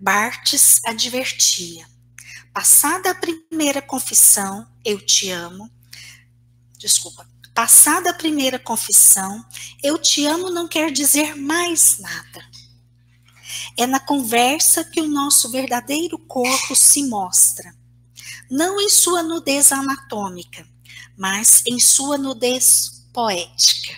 Bartes 0.00 0.80
advertia: 0.84 1.86
Passada 2.52 3.10
a 3.10 3.14
primeira 3.14 3.80
confissão, 3.80 4.66
eu 4.84 5.00
te 5.04 5.30
amo. 5.30 5.70
Desculpa. 6.78 7.26
Passada 7.54 8.10
a 8.10 8.14
primeira 8.14 8.58
confissão, 8.58 9.44
eu 9.82 9.98
te 9.98 10.26
amo 10.26 10.50
não 10.50 10.66
quer 10.66 10.90
dizer 10.90 11.34
mais 11.34 11.98
nada. 11.98 12.44
É 13.76 13.86
na 13.86 14.00
conversa 14.00 14.84
que 14.84 15.00
o 15.00 15.08
nosso 15.08 15.50
verdadeiro 15.50 16.18
corpo 16.18 16.74
se 16.74 17.06
mostra, 17.06 17.74
não 18.50 18.80
em 18.80 18.88
sua 18.88 19.22
nudez 19.22 19.70
anatômica, 19.70 20.66
mas 21.16 21.62
em 21.66 21.78
sua 21.78 22.16
nudez 22.16 23.06
poética. 23.12 23.94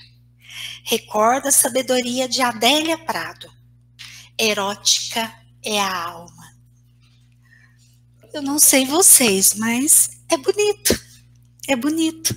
Recorda 0.85 1.49
a 1.49 1.53
sabedoria 1.53 2.29
de 2.29 2.43
Adélia 2.43 2.99
Prado. 2.99 3.51
Erótica 4.39 5.33
é 5.63 5.81
a 5.81 6.09
alma. 6.09 6.34
Eu 8.35 8.43
não 8.43 8.59
sei 8.59 8.85
vocês, 8.85 9.55
mas 9.55 10.11
é 10.29 10.37
bonito. 10.37 11.01
É 11.69 11.77
bonito. 11.77 12.37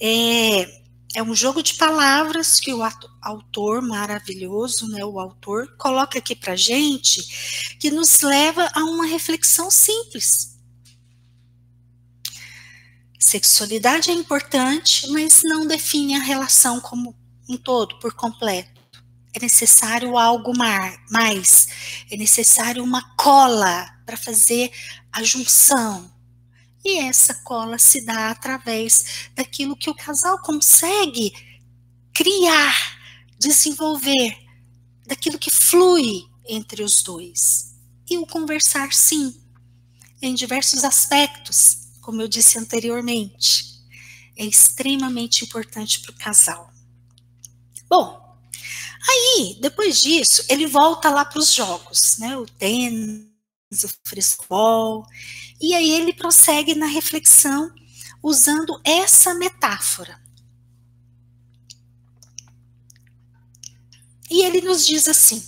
É, 0.00 0.82
é 1.16 1.20
um 1.20 1.34
jogo 1.34 1.64
de 1.64 1.74
palavras 1.74 2.60
que 2.60 2.72
o 2.72 2.80
autor 3.20 3.82
maravilhoso, 3.82 4.88
né, 4.88 5.04
o 5.04 5.18
autor, 5.18 5.74
coloca 5.76 6.20
aqui 6.20 6.36
para 6.36 6.54
gente, 6.54 7.76
que 7.80 7.90
nos 7.90 8.20
leva 8.20 8.70
a 8.72 8.84
uma 8.84 9.04
reflexão 9.04 9.68
simples. 9.68 10.56
Sexualidade 13.18 14.12
é 14.12 14.14
importante, 14.14 15.10
mas 15.10 15.42
não 15.42 15.66
define 15.66 16.14
a 16.14 16.22
relação 16.22 16.80
como 16.80 17.16
um 17.48 17.56
todo, 17.56 17.98
por 17.98 18.14
completo. 18.14 18.79
É 19.32 19.40
necessário 19.40 20.18
algo 20.18 20.52
mais, 20.56 21.68
é 22.10 22.16
necessário 22.16 22.82
uma 22.82 23.14
cola 23.16 23.88
para 24.04 24.16
fazer 24.16 24.72
a 25.12 25.22
junção, 25.22 26.10
e 26.84 26.98
essa 26.98 27.34
cola 27.42 27.78
se 27.78 28.04
dá 28.04 28.30
através 28.30 29.30
daquilo 29.34 29.76
que 29.76 29.90
o 29.90 29.94
casal 29.94 30.40
consegue 30.42 31.32
criar, 32.12 32.74
desenvolver, 33.38 34.36
daquilo 35.06 35.38
que 35.38 35.50
flui 35.50 36.24
entre 36.48 36.82
os 36.82 37.02
dois. 37.02 37.74
E 38.08 38.18
o 38.18 38.26
conversar, 38.26 38.92
sim, 38.92 39.40
em 40.20 40.34
diversos 40.34 40.84
aspectos, 40.84 41.90
como 42.00 42.22
eu 42.22 42.28
disse 42.28 42.58
anteriormente, 42.58 43.64
é 44.36 44.44
extremamente 44.44 45.44
importante 45.44 46.00
para 46.00 46.10
o 46.10 46.18
casal. 46.18 46.72
Bom, 47.88 48.29
aí, 49.08 49.58
depois 49.60 50.00
disso, 50.00 50.44
ele 50.48 50.66
volta 50.66 51.10
lá 51.10 51.24
para 51.24 51.38
os 51.38 51.52
jogos, 51.52 52.18
né? 52.18 52.36
O 52.36 52.46
tênis, 52.46 53.30
o 53.84 53.88
frescobol, 54.04 55.06
e 55.60 55.74
aí 55.74 55.90
ele 55.90 56.12
prossegue 56.12 56.74
na 56.74 56.86
reflexão 56.86 57.72
usando 58.22 58.80
essa 58.84 59.34
metáfora. 59.34 60.20
E 64.30 64.42
ele 64.44 64.60
nos 64.60 64.86
diz 64.86 65.08
assim, 65.08 65.42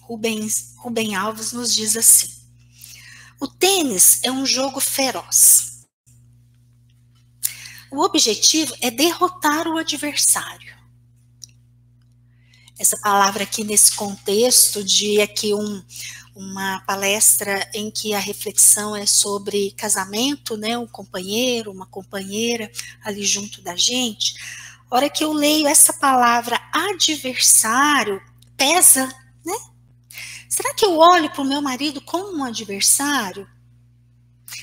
Rubens, 0.00 0.74
Rubem 0.76 1.14
Alves 1.14 1.52
nos 1.52 1.72
diz 1.72 1.96
assim, 1.96 2.28
o 3.40 3.46
tênis 3.46 4.20
é 4.22 4.30
um 4.30 4.44
jogo 4.44 4.80
feroz. 4.80 5.84
O 7.90 8.02
objetivo 8.02 8.74
é 8.80 8.90
derrotar 8.90 9.68
o 9.68 9.76
adversário. 9.76 10.81
Essa 12.82 12.96
palavra 12.96 13.44
aqui 13.44 13.62
nesse 13.62 13.94
contexto 13.94 14.82
de 14.82 15.20
aqui 15.20 15.54
um, 15.54 15.84
uma 16.34 16.80
palestra 16.80 17.70
em 17.72 17.92
que 17.92 18.12
a 18.12 18.18
reflexão 18.18 18.96
é 18.96 19.06
sobre 19.06 19.70
casamento, 19.76 20.56
né, 20.56 20.76
um 20.76 20.88
companheiro, 20.88 21.70
uma 21.70 21.86
companheira 21.86 22.68
ali 23.04 23.24
junto 23.24 23.62
da 23.62 23.76
gente. 23.76 24.34
A 24.90 24.96
hora 24.96 25.08
que 25.08 25.22
eu 25.22 25.32
leio 25.32 25.68
essa 25.68 25.92
palavra 25.92 26.60
adversário, 26.72 28.20
pesa, 28.56 29.06
né? 29.46 29.56
Será 30.48 30.74
que 30.74 30.84
eu 30.84 30.98
olho 30.98 31.30
para 31.30 31.42
o 31.42 31.48
meu 31.48 31.62
marido 31.62 32.00
como 32.00 32.36
um 32.36 32.42
adversário? 32.42 33.48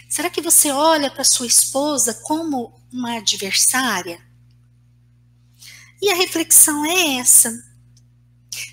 Será 0.10 0.30
que 0.30 0.42
você 0.42 0.72
olha 0.72 1.10
para 1.10 1.24
sua 1.24 1.48
esposa 1.48 2.16
como 2.26 2.78
uma 2.92 3.16
adversária? 3.16 4.20
E 6.02 6.12
a 6.12 6.16
reflexão 6.16 6.86
é 6.86 7.16
essa. 7.20 7.69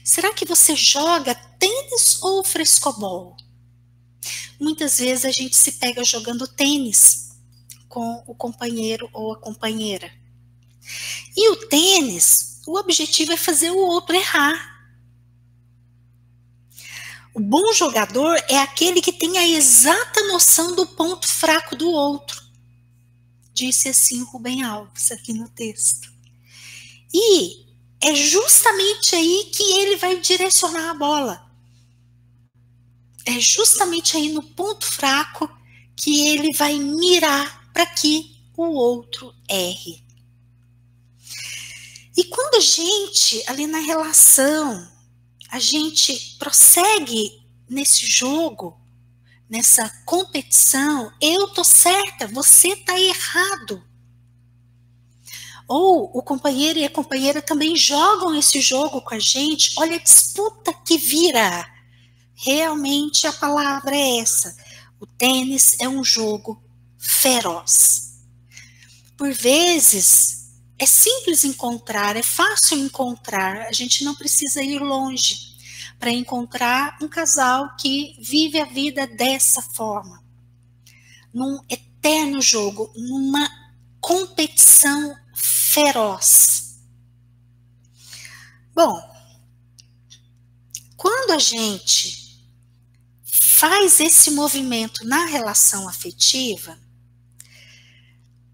Será 0.05 0.33
que 0.33 0.45
você 0.45 0.75
joga 0.75 1.35
tênis 1.35 2.23
ou 2.23 2.45
frescobol? 2.45 3.37
Muitas 4.59 4.99
vezes 4.99 5.25
a 5.25 5.31
gente 5.31 5.57
se 5.57 5.73
pega 5.73 6.03
jogando 6.05 6.49
tênis 6.49 7.31
com 7.89 8.23
o 8.27 8.35
companheiro 8.35 9.09
ou 9.13 9.33
a 9.33 9.39
companheira. 9.39 10.13
E 11.37 11.51
o 11.51 11.69
tênis, 11.69 12.63
o 12.67 12.79
objetivo 12.79 13.33
é 13.33 13.37
fazer 13.37 13.71
o 13.71 13.79
outro 13.79 14.15
errar. 14.15 14.77
O 17.35 17.41
bom 17.41 17.73
jogador 17.75 18.35
é 18.49 18.59
aquele 18.59 19.03
que 19.03 19.13
tem 19.13 19.37
a 19.37 19.47
exata 19.47 20.23
noção 20.29 20.75
do 20.75 20.87
ponto 20.87 21.29
fraco 21.29 21.77
do 21.77 21.91
outro. 21.91 22.43
Disse 23.53 23.91
assim 23.91 24.23
Rubem 24.25 24.63
Alves 24.63 25.11
aqui 25.11 25.35
no 25.35 25.49
texto. 25.51 26.11
E 27.13 27.66
é 28.03 28.15
justamente 28.15 29.15
aí 29.15 29.51
que 29.53 29.63
ele 29.63 29.97
vai 29.97 30.21
direcionar 30.21 30.91
a 30.91 30.95
bola 30.95 31.47
é 33.27 33.41
justamente 33.41 34.17
aí 34.17 34.29
no 34.29 34.43
ponto 34.43 34.87
fraco 34.87 35.51
que 35.97 36.29
ele 36.29 36.53
vai 36.55 36.79
mirar 36.79 37.71
para 37.73 37.85
que 37.85 38.41
o 38.57 38.65
outro 38.69 39.35
erre. 39.49 40.03
E 42.17 42.25
quando 42.25 42.55
a 42.55 42.61
gente, 42.61 43.43
ali 43.47 43.67
na 43.67 43.81
relação, 43.81 44.91
a 45.51 45.59
gente 45.59 46.37
prossegue 46.39 47.45
nesse 47.69 48.07
jogo, 48.07 48.81
nessa 49.51 49.89
competição, 50.07 51.13
eu 51.21 51.49
tô 51.49 51.65
certa, 51.65 52.29
você 52.29 52.77
tá 52.77 52.99
errado. 52.99 53.85
Ou 55.69 56.11
o 56.15 56.23
companheiro 56.23 56.79
e 56.79 56.85
a 56.85 56.91
companheira 56.91 57.43
também 57.43 57.75
jogam 57.77 58.35
esse 58.35 58.61
jogo 58.61 59.01
com 59.01 59.15
a 59.15 59.19
gente, 59.19 59.73
olha 59.79 59.97
a 59.97 60.03
disputa 60.03 60.73
que 60.73 60.97
vira 60.97 61.67
Realmente 62.37 63.27
a 63.27 63.33
palavra 63.33 63.97
é 63.97 64.19
essa. 64.19 64.55
O 65.01 65.07
tênis 65.07 65.75
é 65.81 65.89
um 65.89 66.05
jogo 66.05 66.63
feroz. 66.99 68.21
Por 69.17 69.33
vezes 69.33 70.53
é 70.79 70.85
simples 70.85 71.45
encontrar, 71.45 72.15
é 72.15 72.23
fácil 72.23 72.77
encontrar, 72.79 73.63
a 73.63 73.73
gente 73.73 74.05
não 74.05 74.15
precisa 74.15 74.63
ir 74.63 74.79
longe 74.79 75.57
para 75.99 76.11
encontrar 76.11 76.99
um 77.01 77.09
casal 77.09 77.75
que 77.77 78.15
vive 78.21 78.61
a 78.61 78.67
vida 78.67 79.07
dessa 79.07 79.63
forma. 79.63 80.23
Num 81.33 81.59
eterno 81.71 82.43
jogo, 82.43 82.93
numa 82.95 83.49
competição 83.99 85.17
feroz. 85.77 86.79
Bom, 88.75 88.99
quando 90.97 91.33
a 91.33 91.39
gente 91.39 92.41
faz 93.23 94.01
esse 94.01 94.31
movimento 94.31 95.07
na 95.07 95.27
relação 95.27 95.87
afetiva, 95.87 96.79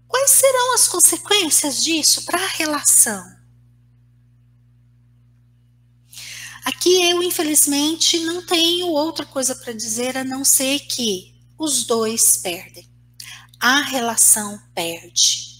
quais 0.05 0.31
serão 0.31 0.73
as 0.73 0.89
consequências 0.89 1.81
disso 1.81 2.25
para 2.25 2.43
a 2.43 2.47
relação? 2.47 3.23
Aqui 6.65 7.09
eu, 7.09 7.23
infelizmente, 7.23 8.19
não 8.19 8.45
tenho 8.45 8.87
outra 8.87 9.25
coisa 9.25 9.55
para 9.55 9.71
dizer 9.71 10.17
a 10.17 10.25
não 10.25 10.43
ser 10.43 10.79
que 10.81 11.33
os 11.57 11.85
dois 11.85 12.35
perdem. 12.35 12.89
A 13.61 13.81
relação 13.81 14.61
perde. 14.75 15.52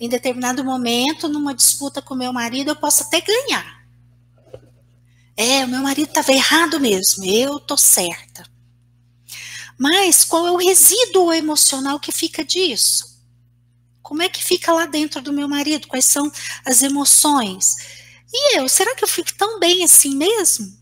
Em 0.00 0.08
determinado 0.08 0.64
momento, 0.64 1.28
numa 1.28 1.54
disputa 1.54 2.00
com 2.00 2.14
meu 2.14 2.32
marido, 2.32 2.70
eu 2.70 2.76
posso 2.76 3.02
até 3.02 3.20
ganhar. 3.20 3.78
É, 5.36 5.64
o 5.64 5.68
meu 5.68 5.82
marido 5.82 6.08
estava 6.08 6.32
errado 6.32 6.80
mesmo, 6.80 7.24
eu 7.24 7.60
tô 7.60 7.76
certa. 7.76 8.44
Mas 9.78 10.24
qual 10.24 10.46
é 10.46 10.50
o 10.50 10.56
resíduo 10.56 11.32
emocional 11.32 12.00
que 12.00 12.10
fica 12.10 12.44
disso? 12.44 13.18
Como 14.02 14.22
é 14.22 14.28
que 14.28 14.42
fica 14.42 14.72
lá 14.72 14.86
dentro 14.86 15.20
do 15.20 15.32
meu 15.32 15.48
marido? 15.48 15.86
Quais 15.86 16.06
são 16.06 16.30
as 16.64 16.82
emoções? 16.82 17.76
E 18.32 18.58
eu, 18.58 18.68
será 18.68 18.94
que 18.94 19.04
eu 19.04 19.08
fico 19.08 19.32
tão 19.34 19.60
bem 19.60 19.84
assim 19.84 20.16
mesmo? 20.16 20.76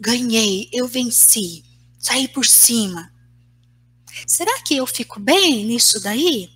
Ganhei, 0.00 0.68
eu 0.72 0.88
venci, 0.88 1.64
saí 1.98 2.26
por 2.26 2.46
cima. 2.46 3.12
Será 4.26 4.60
que 4.62 4.76
eu 4.76 4.86
fico 4.86 5.20
bem 5.20 5.64
nisso 5.64 6.00
daí? 6.00 6.53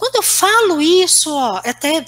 Quando 0.00 0.16
eu 0.16 0.22
falo 0.22 0.80
isso, 0.80 1.30
ó, 1.30 1.60
até 1.62 2.02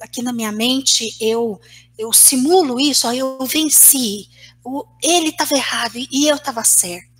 aqui 0.00 0.22
na 0.22 0.32
minha 0.32 0.52
mente 0.52 1.12
eu 1.20 1.60
eu 1.98 2.12
simulo 2.12 2.78
isso, 2.78 3.08
ó, 3.08 3.12
eu 3.12 3.44
venci, 3.46 4.28
ele 5.02 5.30
estava 5.30 5.56
errado 5.56 5.96
e 5.96 6.28
eu 6.28 6.36
estava 6.36 6.62
certo. 6.62 7.10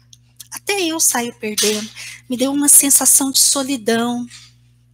Até 0.52 0.80
eu 0.80 1.00
saio 1.00 1.34
perdendo. 1.40 1.90
Me 2.30 2.36
deu 2.36 2.52
uma 2.52 2.68
sensação 2.68 3.32
de 3.32 3.40
solidão, 3.40 4.24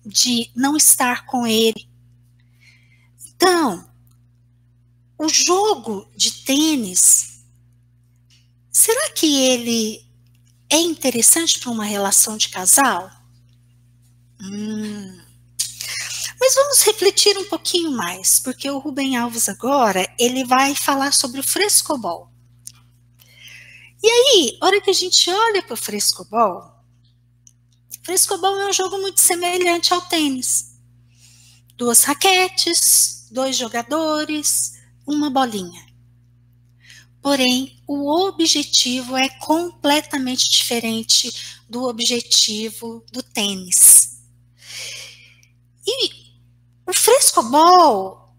de 0.06 0.50
não 0.56 0.78
estar 0.78 1.26
com 1.26 1.46
ele. 1.46 1.86
Então, 3.26 3.86
o 5.18 5.28
jogo 5.28 6.08
de 6.16 6.42
tênis, 6.42 7.44
será 8.70 9.10
que 9.10 9.26
ele 9.26 10.06
é 10.70 10.78
interessante 10.78 11.58
para 11.58 11.70
uma 11.70 11.84
relação 11.84 12.38
de 12.38 12.48
casal? 12.48 13.21
Hum, 14.42 15.22
mas 16.38 16.54
vamos 16.54 16.82
refletir 16.82 17.38
um 17.38 17.48
pouquinho 17.48 17.90
mais, 17.92 18.38
porque 18.40 18.68
o 18.70 18.78
Rubem 18.78 19.16
Alves 19.16 19.48
agora, 19.48 20.06
ele 20.18 20.44
vai 20.44 20.74
falar 20.74 21.12
sobre 21.12 21.40
o 21.40 21.44
frescobol. 21.44 22.30
E 24.02 24.08
aí, 24.08 24.58
hora 24.60 24.80
que 24.80 24.90
a 24.90 24.92
gente 24.92 25.30
olha 25.30 25.62
para 25.62 25.74
o 25.74 25.76
frescobol, 25.76 26.62
frescobol 28.04 28.60
é 28.60 28.68
um 28.68 28.72
jogo 28.72 28.98
muito 28.98 29.20
semelhante 29.20 29.92
ao 29.94 30.02
tênis. 30.02 30.72
duas 31.76 32.04
raquetes, 32.04 33.28
dois 33.30 33.56
jogadores, 33.56 34.72
uma 35.06 35.28
bolinha. 35.30 35.84
Porém, 37.22 37.82
o 37.86 38.10
objetivo 38.28 39.16
é 39.16 39.28
completamente 39.38 40.48
diferente 40.50 41.32
do 41.68 41.84
objetivo 41.84 43.04
do 43.12 43.22
tênis. 43.22 44.11
E 45.86 46.10
o 46.86 46.92
frescobol, 46.92 48.34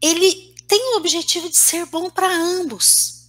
ele 0.00 0.54
tem 0.66 0.94
o 0.94 0.96
objetivo 0.96 1.48
de 1.48 1.56
ser 1.56 1.86
bom 1.86 2.10
para 2.10 2.32
ambos. 2.32 3.28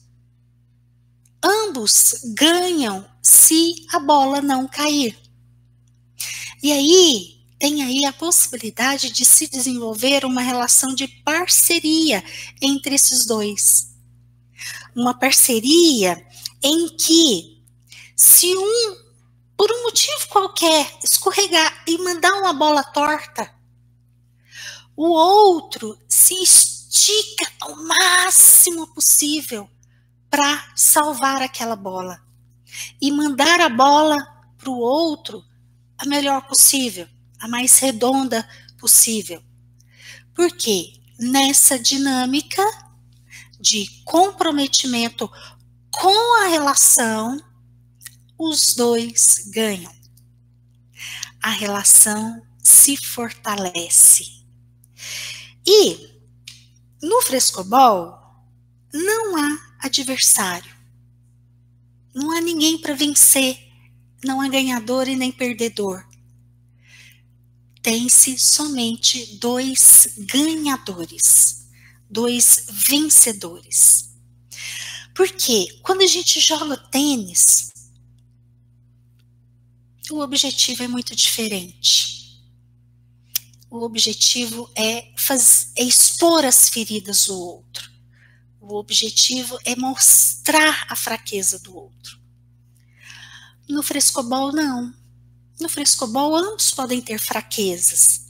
Ambos 1.43 2.21
ganham 2.35 3.07
se 3.21 3.85
a 3.93 3.99
bola 3.99 4.41
não 4.41 4.67
cair. 4.67 5.17
E 6.61 6.71
aí, 6.71 7.35
tem 7.59 7.83
aí 7.83 8.05
a 8.05 8.13
possibilidade 8.13 9.11
de 9.11 9.23
se 9.23 9.47
desenvolver 9.47 10.25
uma 10.25 10.41
relação 10.41 10.93
de 10.93 11.07
parceria 11.07 12.23
entre 12.61 12.95
esses 12.95 13.25
dois 13.25 13.95
uma 14.95 15.13
parceria 15.13 16.25
em 16.63 16.87
que, 16.95 17.61
se 18.15 18.55
um, 18.55 18.95
por 19.57 19.69
um 19.69 19.83
motivo 19.83 20.27
qualquer, 20.29 20.89
escorregar 21.03 21.83
e 21.85 21.97
mandar 21.97 22.33
uma 22.35 22.53
bola 22.53 22.83
torta, 22.83 23.53
o 24.95 25.07
outro 25.09 25.97
se 26.07 26.33
estica 26.41 27.51
ao 27.61 27.75
máximo 27.83 28.87
possível 28.93 29.69
para 30.29 30.71
salvar 30.75 31.41
aquela 31.41 31.75
bola 31.75 32.21
e 33.01 33.11
mandar 33.11 33.59
a 33.61 33.69
bola 33.69 34.15
para 34.57 34.69
o 34.69 34.79
outro 34.79 35.43
a 35.97 36.05
melhor 36.05 36.41
possível, 36.47 37.07
a 37.39 37.47
mais 37.47 37.79
redonda 37.79 38.47
possível. 38.77 39.41
Porque 40.33 40.93
nessa 41.19 41.79
dinâmica 41.79 42.63
de 43.59 43.87
comprometimento 44.03 45.29
com 45.89 46.41
a 46.43 46.47
relação, 46.47 47.41
os 48.37 48.75
dois 48.75 49.49
ganham. 49.53 49.93
A 51.41 51.49
relação 51.49 52.41
se 52.61 52.97
fortalece. 52.97 54.44
E 55.65 56.09
no 57.01 57.21
frescobol 57.21 58.17
não 58.93 59.37
há 59.37 59.77
adversário. 59.79 60.73
Não 62.13 62.31
há 62.31 62.41
ninguém 62.41 62.79
para 62.79 62.93
vencer. 62.93 63.57
Não 64.23 64.41
há 64.41 64.47
ganhador 64.47 65.07
e 65.07 65.15
nem 65.15 65.31
perdedor. 65.31 66.05
Tem-se 67.81 68.37
somente 68.39 69.37
dois 69.37 70.15
ganhadores 70.17 71.55
dois 72.09 72.67
vencedores. 72.69 74.09
Porque 75.13 75.79
quando 75.81 76.01
a 76.01 76.07
gente 76.07 76.39
joga 76.39 76.77
tênis, 76.77 77.71
o 80.09 80.19
objetivo 80.19 80.83
é 80.83 80.87
muito 80.87 81.15
diferente. 81.15 82.24
O 83.69 83.83
objetivo 83.83 84.69
é, 84.75 85.11
faz, 85.17 85.71
é 85.75 85.83
expor 85.83 86.45
as 86.45 86.69
feridas 86.69 87.25
do 87.25 87.37
outro. 87.37 87.89
O 88.61 88.75
objetivo 88.75 89.59
é 89.65 89.75
mostrar 89.75 90.87
a 90.89 90.95
fraqueza 90.95 91.59
do 91.59 91.75
outro. 91.75 92.19
No 93.67 93.83
frescobol, 93.83 94.51
não. 94.51 94.93
No 95.59 95.69
frescobol, 95.69 96.35
ambos 96.35 96.71
podem 96.71 97.01
ter 97.01 97.19
fraquezas. 97.19 98.25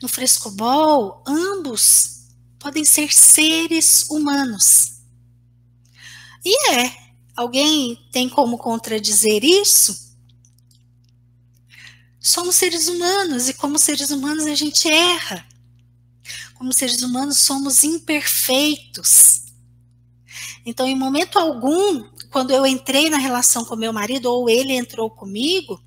No 0.00 0.08
frescobol, 0.08 1.22
ambos 1.26 2.28
podem 2.58 2.84
ser 2.84 3.12
seres 3.12 4.08
humanos. 4.10 5.00
E 6.44 6.70
é, 6.70 6.96
alguém 7.36 7.96
tem 8.12 8.28
como 8.28 8.58
contradizer 8.58 9.42
isso? 9.42 10.03
Somos 12.26 12.56
seres 12.56 12.88
humanos 12.88 13.50
e, 13.50 13.52
como 13.52 13.78
seres 13.78 14.08
humanos, 14.08 14.46
a 14.46 14.54
gente 14.54 14.88
erra. 14.88 15.46
Como 16.54 16.72
seres 16.72 17.02
humanos, 17.02 17.36
somos 17.36 17.84
imperfeitos. 17.84 19.42
Então, 20.64 20.86
em 20.86 20.96
momento 20.96 21.38
algum, 21.38 22.02
quando 22.30 22.50
eu 22.50 22.66
entrei 22.66 23.10
na 23.10 23.18
relação 23.18 23.62
com 23.66 23.76
meu 23.76 23.92
marido 23.92 24.32
ou 24.32 24.48
ele 24.48 24.72
entrou 24.72 25.10
comigo, 25.10 25.78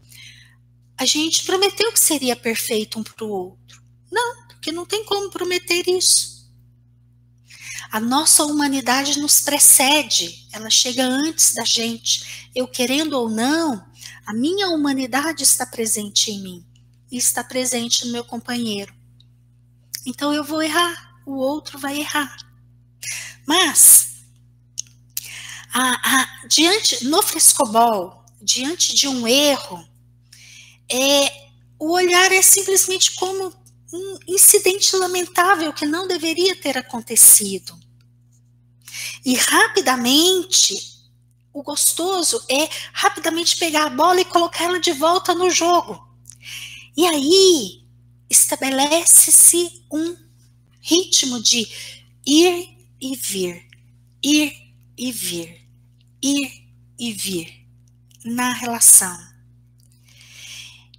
a 0.95 1.07
gente 1.07 1.43
prometeu 1.43 1.91
que 1.91 1.99
seria 1.99 2.35
perfeito 2.35 2.99
um 2.99 3.03
para 3.03 3.25
o 3.25 3.29
outro. 3.31 3.81
Não, 4.11 4.45
porque 4.45 4.71
não 4.71 4.85
tem 4.85 5.03
como 5.05 5.31
prometer 5.31 5.89
isso. 5.89 6.37
A 7.89 7.99
nossa 7.99 8.45
humanidade 8.45 9.19
nos 9.19 9.41
precede, 9.41 10.47
ela 10.51 10.69
chega 10.69 11.03
antes 11.03 11.55
da 11.55 11.65
gente. 11.65 12.49
Eu 12.53 12.67
querendo 12.67 13.13
ou 13.13 13.27
não, 13.27 13.83
a 14.27 14.33
minha 14.33 14.67
humanidade 14.67 15.41
está 15.43 15.65
presente 15.65 16.31
em 16.31 16.43
mim 16.43 16.65
e 17.09 17.17
está 17.17 17.41
presente 17.45 18.05
no 18.05 18.11
meu 18.11 18.25
companheiro. 18.25 18.93
Então 20.05 20.33
eu 20.33 20.43
vou 20.43 20.61
errar, 20.61 21.17
o 21.25 21.37
outro 21.37 21.79
vai 21.79 21.99
errar. 22.01 22.37
Mas, 23.45 24.17
a, 25.73 25.93
a, 26.21 26.47
diante, 26.47 27.05
no 27.05 27.23
frescobol, 27.23 28.25
diante 28.41 28.93
de 28.93 29.07
um 29.07 29.25
erro, 29.25 29.87
é, 30.91 31.47
o 31.79 31.93
olhar 31.93 32.29
é 32.33 32.41
simplesmente 32.41 33.15
como 33.15 33.53
um 33.93 34.19
incidente 34.27 34.93
lamentável 34.97 35.71
que 35.71 35.85
não 35.85 36.05
deveria 36.05 36.53
ter 36.53 36.77
acontecido. 36.77 37.79
E 39.23 39.35
rapidamente, 39.35 40.96
o 41.57 41.63
gostoso 41.63 42.39
é 42.47 42.69
rapidamente 42.93 43.57
pegar 43.57 43.87
a 43.87 43.89
bola 43.89 44.21
e 44.21 44.25
colocar 44.25 44.65
ela 44.65 44.79
de 44.79 44.91
volta 44.91 45.33
no 45.33 45.49
jogo. 45.49 46.07
E 46.95 47.03
aí 47.07 47.83
estabelece-se 48.29 49.83
um 49.91 50.15
ritmo 50.79 51.41
de 51.41 51.67
ir 52.27 52.77
e 53.01 53.15
vir, 53.15 53.67
ir 54.21 54.53
e 54.95 55.11
vir, 55.11 55.67
ir 56.21 56.63
e 56.99 57.11
vir 57.11 57.65
na 58.23 58.53
relação. 58.53 59.17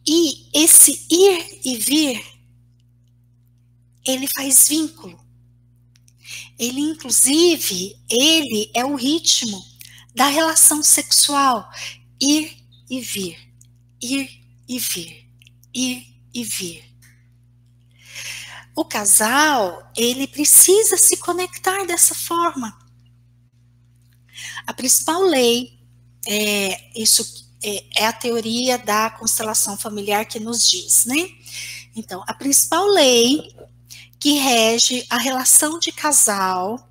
E 0.05 0.49
esse 0.53 1.07
ir 1.09 1.61
e 1.64 1.77
vir 1.77 2.21
ele 4.05 4.27
faz 4.27 4.66
vínculo. 4.66 5.21
Ele, 6.59 6.81
inclusive, 6.81 7.97
ele 8.11 8.71
é 8.75 8.85
o 8.85 8.97
ritmo 8.97 9.78
da 10.18 10.26
relação 10.26 10.83
sexual. 10.83 11.70
Ir 12.20 12.59
e 12.90 13.00
vir, 13.00 13.38
ir 14.02 14.28
e 14.68 14.78
vir, 14.81 15.31
ir 15.72 16.07
e 16.35 16.42
vir. 16.42 16.85
O 18.74 18.85
casal, 18.85 19.92
ele 19.96 20.26
precisa 20.26 20.96
se 20.96 21.16
conectar 21.18 21.85
dessa 21.85 22.16
forma. 22.16 22.76
A 24.66 24.72
principal 24.72 25.22
lei, 25.22 25.78
é, 26.26 27.00
isso 27.00 27.48
é, 27.62 28.02
é 28.02 28.07
a 28.07 28.12
teoria 28.12 28.76
da 28.76 29.11
constelação 29.11 29.78
familiar 29.78 30.24
que 30.24 30.40
nos 30.40 30.68
diz, 30.68 31.04
né? 31.04 31.28
Então, 31.94 32.24
a 32.26 32.35
principal 32.35 32.87
lei 32.88 33.54
que 34.18 34.33
rege 34.33 35.07
a 35.09 35.18
relação 35.18 35.78
de 35.78 35.92
casal 35.92 36.90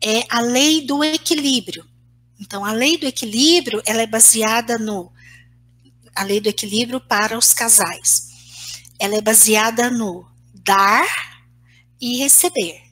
é 0.00 0.24
a 0.30 0.40
lei 0.40 0.80
do 0.86 1.04
equilíbrio. 1.04 1.92
Então, 2.40 2.64
a 2.64 2.72
lei 2.72 2.98
do 2.98 3.06
equilíbrio, 3.06 3.82
ela 3.86 4.02
é 4.02 4.06
baseada 4.06 4.78
no 4.78 5.12
a 6.14 6.22
lei 6.22 6.40
do 6.40 6.48
equilíbrio 6.48 7.00
para 7.00 7.36
os 7.36 7.52
casais. 7.52 8.28
Ela 8.98 9.16
é 9.16 9.20
baseada 9.20 9.90
no 9.90 10.26
dar 10.52 11.06
e 12.00 12.18
receber. 12.18 12.82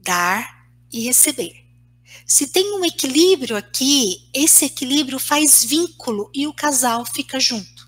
Dar 0.00 0.68
e 0.92 1.04
receber. 1.04 1.64
Se 2.26 2.48
tem 2.48 2.78
um 2.78 2.84
equilíbrio 2.84 3.56
aqui, 3.56 4.28
esse 4.34 4.64
equilíbrio 4.64 5.18
faz 5.18 5.64
vínculo 5.64 6.30
e 6.34 6.46
o 6.46 6.52
casal 6.52 7.06
fica 7.06 7.38
junto. 7.38 7.86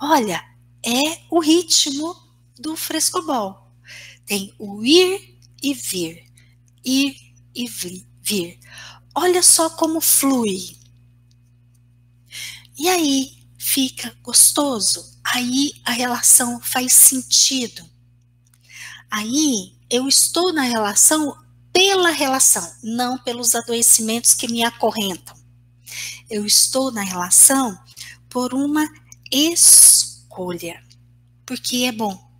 Olha, 0.00 0.42
é 0.84 1.20
o 1.30 1.40
ritmo 1.40 2.16
do 2.58 2.74
frescobol. 2.74 3.70
Tem 4.24 4.54
o 4.58 4.82
ir 4.82 5.38
e 5.62 5.74
vir, 5.74 6.24
ir 6.84 7.16
e 7.54 7.68
vir. 7.68 8.07
Olha 9.14 9.42
só 9.42 9.70
como 9.70 10.00
flui. 10.00 10.76
E 12.78 12.88
aí 12.88 13.46
fica 13.58 14.16
gostoso. 14.22 15.18
Aí 15.24 15.72
a 15.84 15.92
relação 15.92 16.60
faz 16.60 16.92
sentido. 16.92 17.84
Aí 19.10 19.74
eu 19.90 20.06
estou 20.06 20.52
na 20.52 20.62
relação 20.62 21.36
pela 21.72 22.10
relação, 22.10 22.70
não 22.82 23.18
pelos 23.18 23.54
adoecimentos 23.54 24.34
que 24.34 24.48
me 24.48 24.64
acorrentam. 24.64 25.36
Eu 26.28 26.44
estou 26.44 26.92
na 26.92 27.02
relação 27.02 27.78
por 28.28 28.52
uma 28.52 28.86
escolha 29.30 30.82
porque 31.48 31.84
é 31.84 31.92
bom 31.92 32.30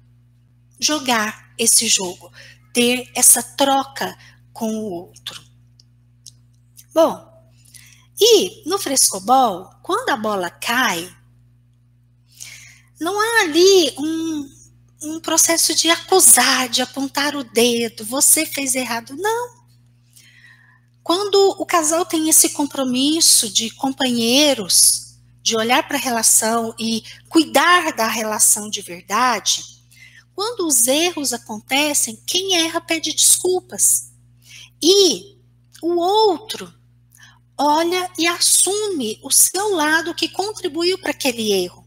jogar 0.78 1.54
esse 1.56 1.88
jogo, 1.88 2.30
ter 2.74 3.10
essa 3.14 3.42
troca 3.42 4.14
com 4.52 4.70
o 4.70 4.90
outro. 4.90 5.42
Bom, 6.92 7.28
e 8.20 8.68
no 8.68 8.78
frescobol, 8.78 9.70
quando 9.82 10.10
a 10.10 10.16
bola 10.16 10.50
cai, 10.50 11.08
não 13.00 13.20
há 13.20 13.42
ali 13.42 13.94
um, 13.96 14.50
um 15.02 15.20
processo 15.20 15.74
de 15.74 15.88
acusar, 15.88 16.68
de 16.68 16.82
apontar 16.82 17.36
o 17.36 17.44
dedo, 17.44 18.04
você 18.04 18.44
fez 18.44 18.74
errado. 18.74 19.14
Não. 19.16 19.58
Quando 21.02 21.56
o 21.58 21.64
casal 21.64 22.04
tem 22.04 22.28
esse 22.28 22.50
compromisso 22.50 23.48
de 23.48 23.70
companheiros, 23.70 25.16
de 25.40 25.56
olhar 25.56 25.86
para 25.86 25.96
a 25.96 26.00
relação 26.00 26.74
e 26.78 27.04
cuidar 27.28 27.92
da 27.94 28.08
relação 28.08 28.68
de 28.68 28.82
verdade, 28.82 29.64
quando 30.34 30.66
os 30.66 30.86
erros 30.86 31.32
acontecem, 31.32 32.20
quem 32.26 32.56
erra 32.56 32.80
pede 32.80 33.12
desculpas. 33.12 34.12
E 34.82 35.38
o 35.80 35.96
outro 35.96 36.77
olha 37.58 38.10
e 38.16 38.26
assume 38.26 39.18
o 39.22 39.30
seu 39.30 39.74
lado 39.74 40.14
que 40.14 40.28
contribuiu 40.28 40.98
para 40.98 41.10
aquele 41.10 41.52
erro. 41.52 41.84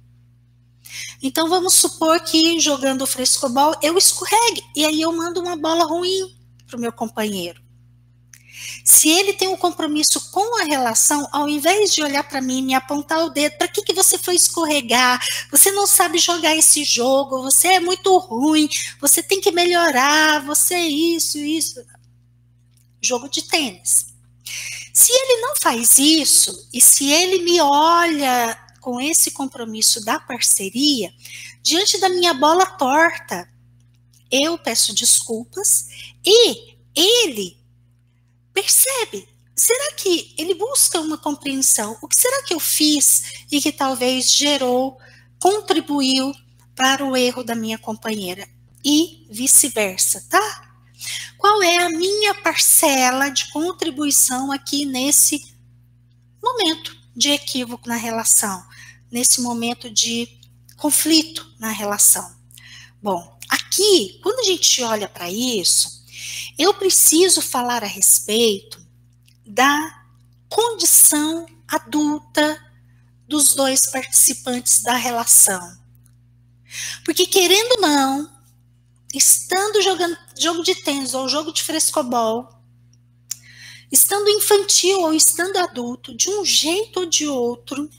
Então 1.22 1.48
vamos 1.48 1.74
supor 1.76 2.20
que 2.22 2.60
jogando 2.60 3.08
frescobol 3.08 3.74
eu 3.82 3.98
escorregue 3.98 4.62
e 4.76 4.86
aí 4.86 5.02
eu 5.02 5.14
mando 5.14 5.40
uma 5.40 5.56
bola 5.56 5.86
ruim 5.86 6.36
para 6.68 6.78
o 6.78 6.82
meu 6.82 6.92
companheiro. 6.92 7.62
Se 8.84 9.10
ele 9.10 9.34
tem 9.34 9.48
um 9.48 9.58
compromisso 9.58 10.32
com 10.32 10.60
a 10.62 10.66
relação, 10.66 11.28
ao 11.32 11.48
invés 11.48 11.94
de 11.94 12.02
olhar 12.02 12.24
para 12.24 12.42
mim 12.42 12.60
e 12.60 12.62
me 12.62 12.74
apontar 12.74 13.24
o 13.24 13.30
dedo, 13.30 13.58
para 13.58 13.68
que, 13.68 13.84
que 13.84 13.94
você 13.94 14.18
foi 14.18 14.36
escorregar? 14.36 15.24
Você 15.52 15.72
não 15.72 15.86
sabe 15.86 16.18
jogar 16.18 16.56
esse 16.56 16.84
jogo, 16.84 17.42
você 17.42 17.70
é 17.70 17.80
muito 17.80 18.16
ruim, 18.18 18.70
você 19.00 19.22
tem 19.22 19.40
que 19.40 19.52
melhorar, 19.52 20.44
você 20.46 20.74
é 20.76 20.88
isso, 20.88 21.38
isso. 21.38 21.84
Jogo 23.02 23.30
de 23.30 23.44
tênis. 23.44 24.08
Se 24.94 25.12
ele 25.12 25.42
não 25.42 25.54
faz 25.62 25.98
isso, 25.98 26.68
e 26.74 26.82
se 26.82 27.10
ele 27.10 27.44
me 27.44 27.62
olha 27.62 28.58
com 28.80 29.00
esse 29.00 29.32
compromisso 29.32 30.04
da 30.04 30.20
parceria, 30.20 31.14
diante 31.62 32.00
da 32.00 32.10
minha 32.10 32.34
bola 32.34 32.66
torta, 32.66 33.48
eu 34.30 34.58
peço 34.58 34.94
desculpas 34.94 35.88
e 36.26 36.76
ele 36.96 37.58
percebe. 38.54 39.28
Será 39.56 39.94
que 39.94 40.34
ele 40.38 40.56
busca 40.56 41.00
uma 41.00 41.18
compreensão? 41.18 41.98
O 42.02 42.08
que 42.08 42.20
será 42.20 42.44
que 42.44 42.54
eu 42.54 42.60
fiz 42.60 43.46
e 43.52 43.62
que 43.62 43.72
talvez 43.72 44.34
gerou, 44.34 44.98
contribuiu 45.40 46.34
para 46.76 47.06
o 47.06 47.16
erro 47.16 47.44
da 47.44 47.54
minha 47.54 47.78
companheira? 47.78 48.48
E 48.84 49.28
vice-versa, 49.30 50.26
tá? 50.30 50.71
Qual 51.38 51.62
é 51.64 51.78
a 51.84 51.90
minha 51.90 52.36
parcela 52.36 53.30
de 53.30 53.50
contribuição 53.52 54.52
aqui 54.52 54.86
nesse 54.86 55.56
momento 56.42 56.96
de 57.16 57.32
equívoco 57.32 57.88
na 57.88 57.96
relação? 57.96 58.64
nesse 59.12 59.42
momento 59.42 59.90
de 59.90 60.40
conflito 60.78 61.54
na 61.60 61.70
relação. 61.70 62.34
Bom, 63.02 63.38
aqui, 63.50 64.20
quando 64.24 64.40
a 64.40 64.44
gente 64.44 64.82
olha 64.82 65.08
para 65.08 65.30
isso, 65.30 66.06
eu 66.58 66.74
preciso 66.74 67.42
falar 67.42 67.84
a 67.84 67.88
respeito 67.88 68.80
da 69.46 70.04
condição 70.48 71.46
adulta 71.68 72.60
dos 73.28 73.54
dois 73.54 73.82
participantes 73.82 74.82
da 74.82 74.96
relação. 74.96 75.80
Porque 77.04 77.26
querendo 77.26 77.74
ou 77.74 77.82
não, 77.82 78.32
estando 79.14 79.82
jogando 79.82 80.18
jogo 80.42 80.64
de 80.64 80.76
tênis 80.76 81.14
ou 81.14 81.30
jogo 81.30 81.52
de 81.52 81.64
frescobol, 81.64 82.50
estando 83.92 84.30
infantil 84.30 85.02
ou 85.02 85.14
estando 85.14 85.58
adulto, 85.58 86.16
de 86.16 86.30
um 86.30 86.46
jeito 86.46 87.02
ou 87.02 87.06
de 87.06 87.28
outro, 87.28 87.90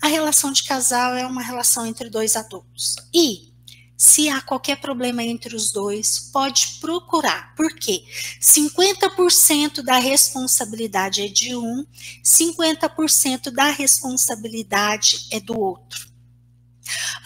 a 0.00 0.06
relação 0.06 0.52
de 0.52 0.62
casal 0.62 1.14
é 1.14 1.26
uma 1.26 1.42
relação 1.42 1.86
entre 1.86 2.08
dois 2.08 2.36
adultos. 2.36 2.96
E 3.12 3.48
se 3.96 4.28
há 4.28 4.40
qualquer 4.40 4.80
problema 4.80 5.24
entre 5.24 5.56
os 5.56 5.72
dois, 5.72 6.30
pode 6.32 6.78
procurar. 6.80 7.52
Por 7.56 7.74
quê? 7.74 8.04
50% 8.40 9.82
da 9.82 9.98
responsabilidade 9.98 11.22
é 11.22 11.26
de 11.26 11.56
um, 11.56 11.84
50% 12.22 13.50
da 13.50 13.70
responsabilidade 13.70 15.26
é 15.32 15.40
do 15.40 15.58
outro. 15.58 16.07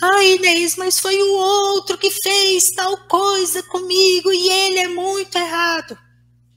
Ai, 0.01 0.35
Inês, 0.35 0.77
mas 0.77 0.98
foi 0.98 1.20
o 1.22 1.35
outro 1.35 1.96
que 1.98 2.11
fez 2.11 2.70
tal 2.70 2.96
coisa 3.07 3.62
comigo 3.62 4.33
e 4.33 4.48
ele 4.48 4.79
é 4.81 4.88
muito 4.88 5.37
errado. 5.37 5.96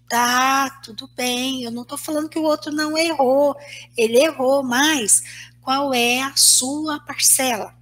Tá, 0.08 0.70
tudo 0.84 1.10
bem, 1.16 1.64
eu 1.64 1.72
não 1.72 1.82
estou 1.82 1.98
falando 1.98 2.30
que 2.30 2.38
o 2.38 2.44
outro 2.44 2.72
não 2.72 2.98
errou, 2.98 3.56
ele 3.98 4.20
errou, 4.20 4.64
mas 4.64 5.24
qual 5.62 5.94
é 5.94 6.22
a 6.22 6.36
sua 6.36 7.00
parcela. 7.00 7.76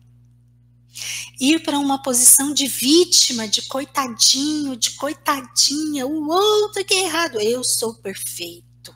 Ir 1.39 1.59
para 1.63 1.77
uma 1.77 2.01
posição 2.01 2.53
de 2.53 2.67
vítima, 2.67 3.47
de 3.47 3.63
coitadinho, 3.63 4.77
de 4.77 4.91
coitadinha, 4.91 6.07
o 6.07 6.29
outro 6.29 6.85
que 6.85 6.93
é 6.93 7.05
errado, 7.05 7.41
eu 7.41 7.63
sou 7.63 7.95
perfeito. 7.95 8.95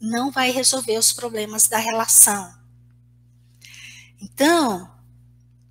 Não 0.00 0.30
vai 0.30 0.50
resolver 0.50 0.98
os 0.98 1.12
problemas 1.12 1.66
da 1.66 1.78
relação. 1.78 2.54
Então, 4.22 4.89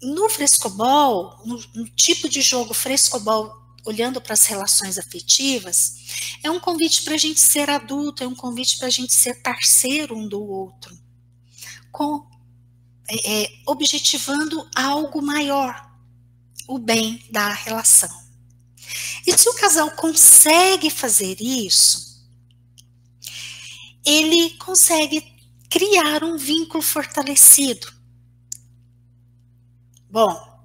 no 0.01 0.29
frescobol, 0.29 1.41
no, 1.45 1.61
no 1.75 1.89
tipo 1.89 2.29
de 2.29 2.41
jogo 2.41 2.73
frescobol, 2.73 3.53
olhando 3.85 4.21
para 4.21 4.33
as 4.33 4.45
relações 4.45 4.97
afetivas, 4.97 5.95
é 6.43 6.51
um 6.51 6.59
convite 6.59 7.03
para 7.03 7.15
a 7.15 7.17
gente 7.17 7.39
ser 7.39 7.69
adulto, 7.69 8.23
é 8.23 8.27
um 8.27 8.35
convite 8.35 8.77
para 8.77 8.87
a 8.87 8.91
gente 8.91 9.13
ser 9.15 9.41
parceiro 9.41 10.15
um 10.17 10.27
do 10.27 10.41
outro 10.41 10.97
com 11.91 12.27
é, 13.09 13.43
é, 13.43 13.51
objetivando 13.65 14.69
algo 14.75 15.21
maior, 15.21 15.89
o 16.67 16.77
bem 16.77 17.23
da 17.31 17.51
relação. 17.51 18.09
E 19.25 19.37
se 19.37 19.49
o 19.49 19.55
casal 19.55 19.91
consegue 19.91 20.89
fazer 20.89 21.41
isso, 21.41 22.29
ele 24.05 24.51
consegue 24.57 25.23
criar 25.69 26.23
um 26.23 26.37
vínculo 26.37 26.81
fortalecido. 26.81 27.98
Bom, 30.11 30.59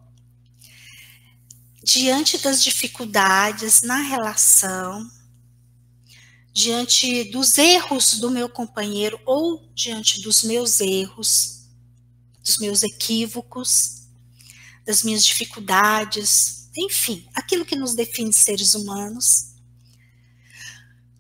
diante 1.83 2.39
das 2.39 2.65
dificuldades 2.65 3.83
na 3.83 3.99
relação, 4.01 5.07
diante 6.51 7.25
dos 7.25 7.59
erros 7.59 8.19
do 8.19 8.31
meu 8.31 8.49
companheiro 8.49 9.21
ou 9.27 9.71
diante 9.75 10.23
dos 10.23 10.45
meus 10.45 10.81
erros, 10.81 11.69
dos 12.43 12.57
meus 12.57 12.83
equívocos, 12.83 14.09
das 14.87 15.03
minhas 15.03 15.23
dificuldades, 15.23 16.71
enfim, 16.75 17.29
aquilo 17.35 17.67
que 17.67 17.77
nos 17.77 17.95
define 17.95 18.33
seres 18.33 18.75
humanos. 18.75 19.53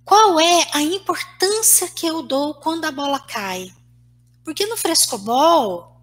Qual 0.02 0.40
é 0.40 0.70
a 0.72 0.80
importância 0.80 1.88
que 1.88 2.06
eu 2.06 2.22
dou 2.22 2.54
quando 2.54 2.86
a 2.86 2.90
bola 2.90 3.20
cai? 3.20 3.70
Porque 4.42 4.64
no 4.64 4.78
frescobol, 4.78 5.93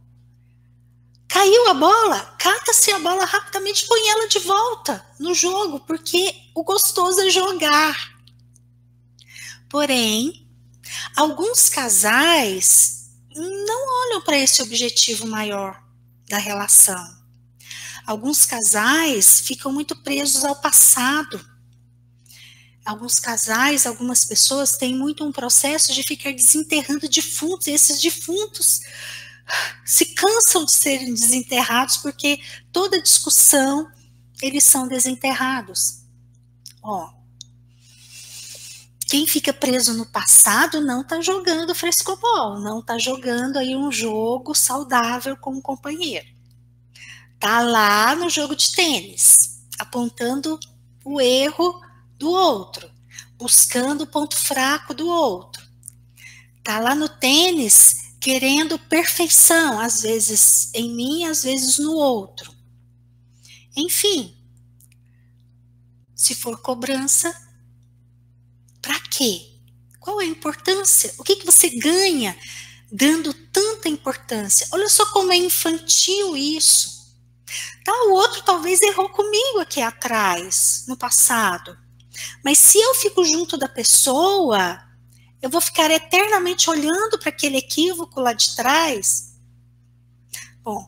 caiu 1.32 1.70
a 1.70 1.74
bola, 1.74 2.36
cata-se 2.38 2.92
a 2.92 3.00
bola 3.00 3.24
rapidamente, 3.24 3.88
põe 3.88 4.10
ela 4.10 4.28
de 4.28 4.40
volta 4.40 5.04
no 5.18 5.34
jogo, 5.34 5.80
porque 5.80 6.36
o 6.54 6.62
gostoso 6.62 7.22
é 7.22 7.30
jogar. 7.30 7.96
Porém, 9.70 10.46
alguns 11.16 11.70
casais 11.70 13.10
não 13.34 14.08
olham 14.08 14.22
para 14.24 14.38
esse 14.38 14.62
objetivo 14.62 15.26
maior 15.26 15.82
da 16.28 16.38
relação. 16.38 17.02
Alguns 18.06 18.46
casais 18.46 19.40
ficam 19.40 19.72
muito 19.72 19.96
presos 20.04 20.44
ao 20.44 20.58
passado. 20.58 21.40
Alguns 22.84 23.20
casais, 23.20 23.86
algumas 23.86 24.26
pessoas 24.26 24.74
têm 24.74 24.94
muito 24.94 25.24
um 25.24 25.32
processo 25.32 25.94
de 25.94 26.04
ficar 26.04 26.34
desenterrando 26.34 27.08
defuntos, 27.08 27.68
e 27.68 27.72
esses 27.72 28.02
defuntos 28.02 28.82
se 29.86 30.14
cansam 30.14 30.66
de 30.66 30.74
serem 30.74 31.14
desenterrados 31.14 31.98
porque 31.98 32.40
toda 32.72 33.02
discussão 33.02 33.92
eles 34.42 34.64
são 34.64 34.88
desenterrados. 34.88 36.02
Ó, 36.82 37.12
quem 39.08 39.28
fica 39.28 39.52
preso 39.52 39.94
no 39.94 40.06
passado 40.06 40.80
não 40.80 41.02
está 41.02 41.20
jogando 41.20 41.76
frescobol, 41.76 42.60
não 42.60 42.80
está 42.80 42.98
jogando 42.98 43.58
aí 43.58 43.76
um 43.76 43.92
jogo 43.92 44.56
saudável 44.56 45.36
com 45.36 45.58
o 45.58 45.62
companheiro. 45.62 46.28
Tá 47.38 47.60
lá 47.60 48.16
no 48.16 48.30
jogo 48.30 48.56
de 48.56 48.72
tênis, 48.72 49.66
apontando 49.78 50.60
o 51.04 51.20
erro 51.20 51.82
do 52.18 52.30
outro, 52.30 52.90
buscando 53.38 54.06
o 54.06 54.08
ponto 54.08 54.38
fraco 54.38 54.94
do 54.94 55.08
outro. 55.08 55.62
Tá 56.64 56.80
lá 56.80 56.96
no 56.96 57.10
tênis 57.10 58.01
querendo 58.22 58.78
perfeição, 58.78 59.80
às 59.80 60.04
vezes 60.04 60.70
em 60.76 60.94
mim, 60.94 61.26
às 61.26 61.44
vezes 61.44 61.80
no 61.80 61.94
outro. 61.94 62.54
Enfim, 63.76 64.38
se 66.16 66.36
for 66.36 66.62
cobrança, 66.62 67.36
para 68.80 69.00
quê? 69.00 69.42
Qual 70.00 70.22
é 70.22 70.26
a 70.26 70.28
importância? 70.28 71.14
O 71.18 71.24
que, 71.24 71.38
que 71.38 71.46
você 71.46 71.70
ganha 71.70 72.38
dando 72.92 73.34
tanta 73.34 73.90
importância? 73.90 74.68
Olha 74.72 74.88
só 74.88 75.06
como 75.08 75.32
é 75.32 75.38
infantil 75.38 76.38
isso. 76.38 77.02
Tá, 77.84 77.92
o 78.06 78.12
outro 78.12 78.44
talvez 78.44 78.82
errou 78.82 79.10
comigo 79.10 79.60
aqui 79.60 79.82
atrás, 79.82 80.86
no 80.88 80.96
passado. 80.96 81.76
Mas 82.46 82.60
se 82.60 82.80
eu 82.80 82.94
fico 82.94 83.26
junto 83.26 83.58
da 83.58 83.68
pessoa, 83.68 84.80
eu 85.42 85.50
vou 85.50 85.62
ficar 85.62 85.90
eternamente 85.90 86.70
olhando 86.70 87.18
para 87.18 87.30
aquele 87.30 87.58
equívoco 87.58 88.20
lá 88.20 88.34
de 88.34 88.56
trás. 88.56 89.36
Bom, 90.64 90.88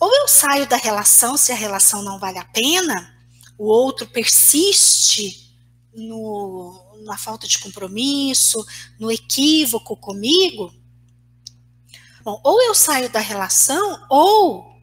ou 0.00 0.14
eu 0.16 0.28
saio 0.28 0.66
da 0.66 0.76
relação 0.76 1.36
se 1.36 1.52
a 1.52 1.56
relação 1.56 2.02
não 2.02 2.18
vale 2.18 2.38
a 2.38 2.44
pena, 2.44 3.14
o 3.56 3.66
outro 3.66 4.06
persiste 4.06 5.56
no, 5.94 7.02
na 7.04 7.16
falta 7.16 7.46
de 7.46 7.58
compromisso, 7.58 8.64
no 8.98 9.12
equívoco 9.12 9.96
comigo. 9.96 10.74
Bom, 12.24 12.40
ou 12.42 12.60
eu 12.62 12.74
saio 12.74 13.08
da 13.10 13.20
relação, 13.20 14.04
ou 14.08 14.74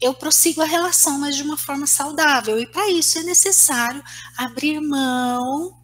eu 0.00 0.14
prossigo 0.14 0.62
a 0.62 0.66
relação, 0.66 1.18
mas 1.18 1.36
de 1.36 1.42
uma 1.42 1.58
forma 1.58 1.86
saudável. 1.86 2.58
E 2.58 2.66
para 2.66 2.88
isso 2.90 3.18
é 3.18 3.22
necessário 3.22 4.02
abrir 4.36 4.80
mão 4.80 5.78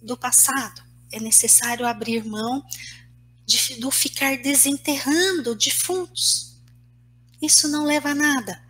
do 0.00 0.16
passado. 0.16 0.91
É 1.12 1.20
necessário 1.20 1.86
abrir 1.86 2.24
mão 2.24 2.64
de, 3.46 3.78
do 3.80 3.90
ficar 3.90 4.38
desenterrando 4.38 5.54
defuntos. 5.54 6.60
Isso 7.40 7.68
não 7.68 7.84
leva 7.84 8.10
a 8.10 8.14
nada. 8.14 8.62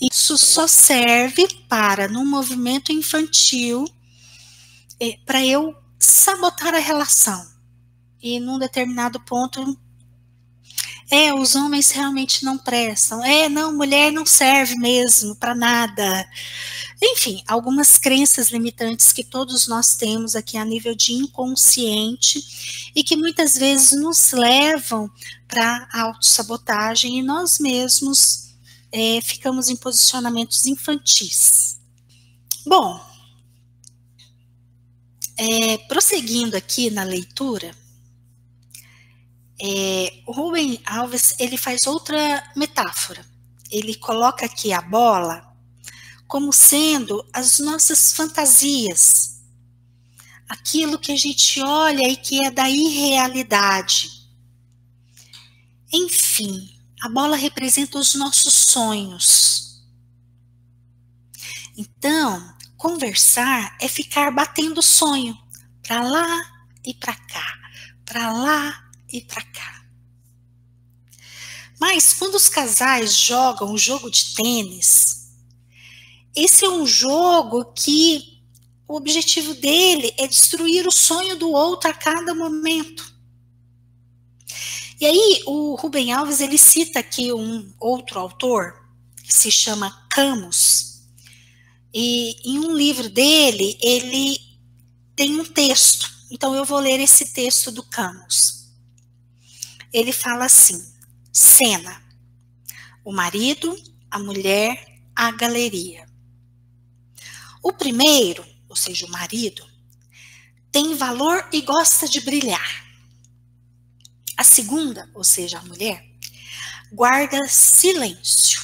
Isso 0.00 0.38
só 0.38 0.66
serve 0.66 1.46
para, 1.68 2.08
num 2.08 2.24
movimento 2.24 2.90
infantil, 2.90 3.84
é, 4.98 5.18
para 5.26 5.44
eu 5.44 5.76
sabotar 5.98 6.74
a 6.74 6.78
relação. 6.78 7.46
E 8.22 8.40
num 8.40 8.58
determinado 8.58 9.20
ponto 9.20 9.78
é, 11.10 11.34
os 11.34 11.56
homens 11.56 11.90
realmente 11.90 12.44
não 12.44 12.56
prestam. 12.56 13.24
É, 13.24 13.48
não, 13.48 13.74
mulher 13.76 14.12
não 14.12 14.24
serve 14.24 14.76
mesmo 14.76 15.34
para 15.34 15.54
nada. 15.54 16.28
Enfim, 17.02 17.42
algumas 17.48 17.98
crenças 17.98 18.50
limitantes 18.50 19.12
que 19.12 19.24
todos 19.24 19.66
nós 19.66 19.96
temos 19.96 20.36
aqui 20.36 20.56
a 20.56 20.64
nível 20.64 20.94
de 20.94 21.12
inconsciente 21.12 22.90
e 22.94 23.02
que 23.02 23.16
muitas 23.16 23.56
vezes 23.56 23.92
nos 23.98 24.32
levam 24.32 25.10
para 25.48 25.88
autossabotagem 25.92 27.18
e 27.18 27.22
nós 27.22 27.58
mesmos 27.58 28.50
é, 28.92 29.20
ficamos 29.22 29.68
em 29.68 29.76
posicionamentos 29.76 30.66
infantis. 30.66 31.80
Bom, 32.66 33.00
é, 35.36 35.78
prosseguindo 35.88 36.56
aqui 36.56 36.90
na 36.90 37.02
leitura, 37.02 37.74
é, 39.62 40.22
o 40.26 40.32
Rubem 40.32 40.80
Alves 40.86 41.34
ele 41.38 41.58
faz 41.58 41.86
outra 41.86 42.42
metáfora. 42.56 43.24
Ele 43.70 43.94
coloca 43.94 44.46
aqui 44.46 44.72
a 44.72 44.80
bola 44.80 45.46
como 46.26 46.52
sendo 46.52 47.26
as 47.32 47.58
nossas 47.58 48.12
fantasias, 48.12 49.42
aquilo 50.48 50.98
que 50.98 51.12
a 51.12 51.16
gente 51.16 51.60
olha 51.60 52.08
e 52.08 52.16
que 52.16 52.44
é 52.44 52.50
da 52.50 52.70
irrealidade. 52.70 54.08
Enfim, 55.92 56.70
a 57.02 57.08
bola 57.08 57.36
representa 57.36 57.98
os 57.98 58.14
nossos 58.14 58.64
sonhos. 58.68 59.82
Então, 61.76 62.56
conversar 62.76 63.76
é 63.80 63.88
ficar 63.88 64.30
batendo 64.30 64.80
sonho 64.80 65.36
para 65.82 66.00
lá 66.02 66.64
e 66.84 66.94
para 66.94 67.14
cá, 67.14 67.58
para 68.04 68.32
lá 68.32 68.89
e 69.12 69.20
para 69.20 69.42
cá. 69.42 69.80
Mas 71.80 72.12
quando 72.12 72.34
os 72.34 72.46
casais 72.46 73.14
jogam 73.14 73.72
o 73.72 73.78
jogo 73.78 74.10
de 74.10 74.34
tênis, 74.34 75.30
esse 76.36 76.66
é 76.66 76.68
um 76.68 76.86
jogo 76.86 77.72
que 77.72 78.42
o 78.86 78.96
objetivo 78.96 79.54
dele 79.54 80.12
é 80.18 80.26
destruir 80.26 80.86
o 80.86 80.92
sonho 80.92 81.36
do 81.36 81.50
outro 81.50 81.88
a 81.88 81.94
cada 81.94 82.34
momento. 82.34 83.10
E 85.00 85.06
aí 85.06 85.42
o 85.46 85.74
Rubem 85.76 86.12
Alves 86.12 86.40
ele 86.40 86.58
cita 86.58 86.98
aqui 86.98 87.32
um 87.32 87.72
outro 87.80 88.20
autor 88.20 88.74
que 89.24 89.32
se 89.32 89.50
chama 89.50 90.06
Camus. 90.10 91.00
E 91.94 92.36
em 92.44 92.58
um 92.58 92.76
livro 92.76 93.08
dele 93.08 93.78
ele 93.80 94.38
tem 95.16 95.40
um 95.40 95.44
texto. 95.46 96.10
Então 96.30 96.54
eu 96.54 96.66
vou 96.66 96.78
ler 96.78 97.00
esse 97.00 97.32
texto 97.32 97.72
do 97.72 97.82
Camus 97.82 98.59
ele 99.92 100.12
fala 100.12 100.44
assim: 100.44 100.84
cena, 101.32 102.02
o 103.04 103.12
marido, 103.12 103.76
a 104.10 104.18
mulher, 104.18 105.02
a 105.14 105.30
galeria. 105.32 106.08
O 107.62 107.72
primeiro, 107.72 108.46
ou 108.68 108.76
seja, 108.76 109.06
o 109.06 109.10
marido, 109.10 109.68
tem 110.72 110.94
valor 110.94 111.48
e 111.52 111.60
gosta 111.60 112.08
de 112.08 112.20
brilhar. 112.20 112.86
A 114.36 114.44
segunda, 114.44 115.10
ou 115.14 115.24
seja, 115.24 115.58
a 115.58 115.62
mulher, 115.62 116.04
guarda 116.92 117.46
silêncio, 117.48 118.62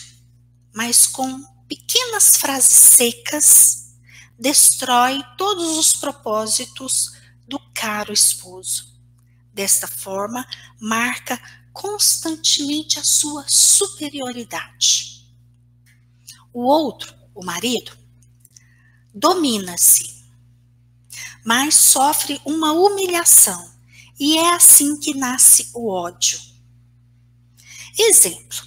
mas 0.75 1.07
com 1.07 1.45
pequenas 1.69 2.37
frases 2.37 2.77
secas 2.77 3.95
destrói 4.39 5.23
todos 5.37 5.77
os 5.77 5.95
propósitos 5.97 7.13
do 7.47 7.59
caro 7.75 8.13
esposo. 8.13 8.96
Desta 9.57 9.89
forma, 9.89 10.47
marca 10.79 11.41
constantemente 11.73 12.99
a 12.99 13.03
sua 13.03 13.43
superioridade. 13.49 15.27
O 16.53 16.61
outro, 16.61 17.15
o 17.35 17.43
marido, 17.43 17.97
domina-se, 19.15 20.23
mas 21.43 21.75
sofre 21.75 22.39
uma 22.45 22.73
humilhação, 22.73 23.75
e 24.21 24.37
é 24.37 24.55
assim 24.55 25.01
que 25.01 25.15
nasce 25.15 25.71
o 25.73 25.89
ódio. 25.89 26.39
Exemplo: 27.99 28.59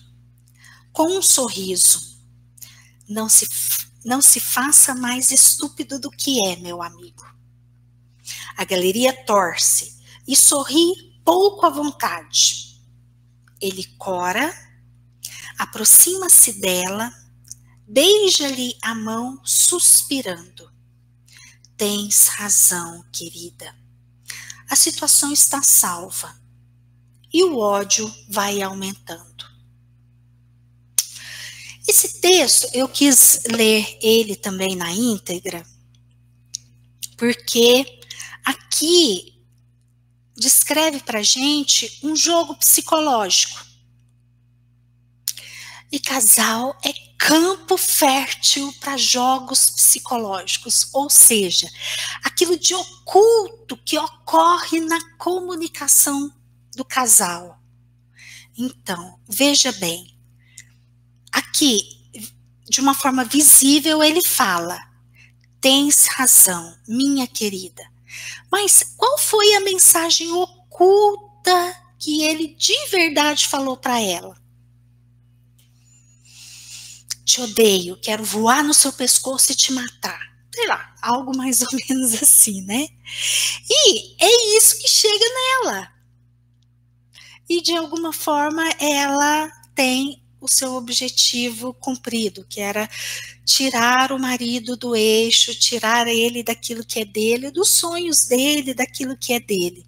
com 0.91 1.19
um 1.19 1.21
sorriso, 1.21 2.19
não 3.07 3.29
se, 3.29 3.47
não 4.03 4.23
se 4.23 4.39
faça 4.39 4.95
mais 4.95 5.29
estúpido 5.29 5.99
do 5.99 6.09
que 6.09 6.43
é, 6.47 6.55
meu 6.55 6.81
amigo. 6.81 7.31
A 8.57 8.65
galeria 8.65 9.13
torce 9.13 9.98
e 10.29 10.35
sorri 10.35 10.93
pouco 11.25 11.65
à 11.65 11.71
vontade. 11.71 12.79
Ele 13.59 13.83
cora, 13.97 14.53
aproxima-se 15.57 16.61
dela, 16.61 17.11
beija-lhe 17.87 18.77
a 18.79 18.93
mão, 18.93 19.41
suspirando. 19.43 20.71
Tens 21.75 22.27
razão, 22.27 23.03
querida. 23.11 23.75
A 24.69 24.75
situação 24.75 25.33
está 25.33 25.63
salva 25.63 26.39
e 27.33 27.43
o 27.43 27.57
ódio 27.57 28.13
vai 28.29 28.61
aumentando. 28.61 29.49
Esse 31.87 32.21
texto 32.21 32.67
eu 32.71 32.87
quis 32.87 33.41
ler 33.49 33.97
ele 33.99 34.35
também 34.35 34.75
na 34.75 34.91
íntegra, 34.91 35.65
porque 37.17 37.83
aqui 38.45 39.28
descreve 40.39 41.01
para 41.01 41.21
gente 41.21 41.99
um 42.01 42.15
jogo 42.15 42.55
psicológico. 42.55 43.65
E 45.91 45.99
casal 45.99 46.77
é 46.85 46.93
campo 47.17 47.77
fértil 47.77 48.71
para 48.79 48.95
jogos 48.95 49.69
psicológicos, 49.69 50.87
ou 50.93 51.09
seja, 51.09 51.69
aquilo 52.23 52.57
de 52.57 52.73
oculto 52.73 53.75
que 53.77 53.97
ocorre 53.97 54.79
na 54.79 54.99
comunicação 55.17 56.33
do 56.75 56.85
casal. 56.85 57.59
Então, 58.57 59.19
veja 59.27 59.71
bem, 59.73 60.15
aqui, 61.31 61.81
de 62.69 62.79
uma 62.79 62.93
forma 62.93 63.25
visível, 63.25 64.03
ele 64.03 64.21
fala: 64.21 64.79
tens 65.59 66.05
razão, 66.07 66.77
minha 66.87 67.27
querida. 67.27 67.89
Mas 68.51 68.93
qual 68.97 69.17
foi 69.17 69.53
a 69.53 69.61
mensagem 69.61 70.31
oculta 70.31 71.75
que 71.97 72.23
ele 72.23 72.55
de 72.55 72.73
verdade 72.87 73.47
falou 73.47 73.77
para 73.77 73.99
ela? 73.99 74.37
Te 77.25 77.41
odeio, 77.41 77.99
quero 78.01 78.23
voar 78.23 78.63
no 78.63 78.73
seu 78.73 78.91
pescoço 78.91 79.51
e 79.51 79.55
te 79.55 79.71
matar. 79.71 80.19
Sei 80.53 80.67
lá, 80.67 80.95
algo 81.01 81.35
mais 81.37 81.61
ou 81.61 81.67
menos 81.89 82.21
assim, 82.21 82.61
né? 82.63 82.87
E 83.69 84.15
é 84.23 84.57
isso 84.57 84.79
que 84.79 84.87
chega 84.87 85.25
nela. 85.63 85.93
E 87.47 87.61
de 87.61 87.75
alguma 87.75 88.11
forma 88.13 88.63
ela 88.79 89.49
tem 89.75 90.23
o 90.41 90.47
seu 90.47 90.73
objetivo 90.73 91.73
cumprido, 91.73 92.45
que 92.49 92.61
era 92.61 92.89
tirar 93.45 94.11
o 94.11 94.19
marido 94.19 94.77
do 94.77 94.95
eixo, 94.95 95.53
tirar 95.53 96.07
ele 96.07 96.43
daquilo 96.43 96.85
que 96.85 96.99
é 96.99 97.05
dele, 97.05 97.51
dos 97.51 97.69
sonhos 97.69 98.25
dele, 98.25 98.73
daquilo 98.73 99.17
que 99.17 99.33
é 99.33 99.39
dele. 99.39 99.85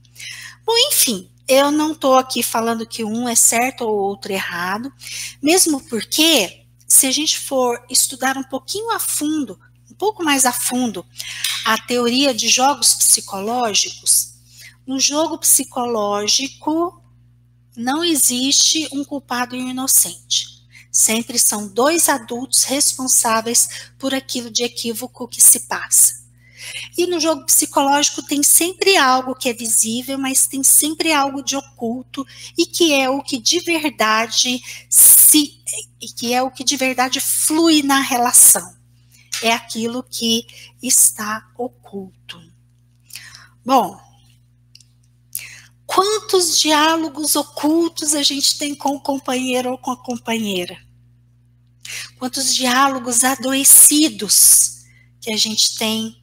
Bom, 0.66 0.74
enfim, 0.90 1.30
eu 1.48 1.72
não 1.72 1.94
estou 1.94 2.18
aqui 2.18 2.44
falando 2.44 2.88
que 2.88 3.04
um 3.04 3.28
é 3.28 3.36
certo 3.36 3.82
ou 3.82 3.96
outro 3.98 4.32
errado, 4.32 4.92
mesmo 5.42 5.82
porque, 5.90 6.66
se 6.88 7.08
a 7.08 7.12
gente 7.12 7.38
for 7.40 7.84
estudar 7.90 8.38
um 8.38 8.44
pouquinho 8.44 8.92
a 8.92 9.00
fundo, 9.00 9.60
um 9.90 9.96
pouco 9.96 10.24
mais 10.24 10.46
a 10.46 10.52
fundo, 10.52 11.06
a 11.66 11.78
teoria 11.78 12.34
de 12.34 12.48
jogos 12.48 12.94
psicológicos, 12.94 14.34
no 14.86 15.00
jogo 15.00 15.38
psicológico, 15.38 17.01
não 17.82 18.04
existe 18.04 18.88
um 18.94 19.04
culpado 19.04 19.56
e 19.56 19.62
um 19.62 19.70
inocente. 19.70 20.48
Sempre 20.92 21.40
são 21.40 21.68
dois 21.68 22.10
adultos 22.10 22.64
responsáveis 22.64 23.90
por 23.98 24.14
aquilo 24.14 24.52
de 24.52 24.64
equívoco 24.64 25.28
que 25.28 25.42
se 25.42 25.62
passa. 25.62 26.22
E 26.98 27.08
no 27.08 27.20
jogo 27.20 27.46
psicológico 27.46 28.24
tem 28.24 28.44
sempre 28.44 28.96
algo 28.96 29.36
que 29.36 29.50
é 29.50 29.54
visível, 29.54 30.18
mas 30.18 30.48
tem 30.48 30.64
sempre 30.64 31.12
algo 31.12 31.42
de 31.42 31.56
oculto 31.56 32.26
e 32.58 32.66
que 32.66 32.94
é 32.94 33.10
o 33.10 33.24
que 33.24 33.38
de 33.38 33.60
verdade 33.60 34.62
se 34.90 35.60
e 36.00 36.08
que 36.08 36.34
é 36.34 36.42
o 36.42 36.52
que 36.52 36.64
de 36.64 36.76
verdade 36.78 37.20
flui 37.20 37.82
na 37.82 38.02
relação. 38.02 38.76
É 39.42 39.52
aquilo 39.52 40.04
que 40.04 40.46
está 40.84 41.50
oculto. 41.58 42.40
Bom, 43.66 44.00
Quantos 45.94 46.58
diálogos 46.58 47.36
ocultos 47.36 48.16
a 48.16 48.24
gente 48.24 48.58
tem 48.58 48.74
com 48.74 48.96
o 48.96 49.02
companheiro 49.02 49.72
ou 49.72 49.78
com 49.78 49.92
a 49.92 49.98
companheira? 49.98 50.78
Quantos 52.18 52.56
diálogos 52.56 53.26
adoecidos 53.26 54.86
que 55.20 55.34
a 55.34 55.38
gente 55.38 55.78
tem 55.78 56.16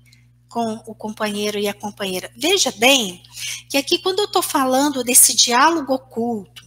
com 0.49 0.83
o 0.87 0.95
companheiro 0.95 1.59
e 1.59 1.69
a 1.69 1.75
companheira? 1.75 2.33
Veja 2.35 2.73
bem 2.73 3.23
que 3.69 3.77
aqui, 3.77 3.99
quando 3.99 4.21
eu 4.21 4.25
estou 4.25 4.43
falando 4.43 5.05
desse 5.05 5.37
diálogo 5.37 5.93
oculto, 5.93 6.67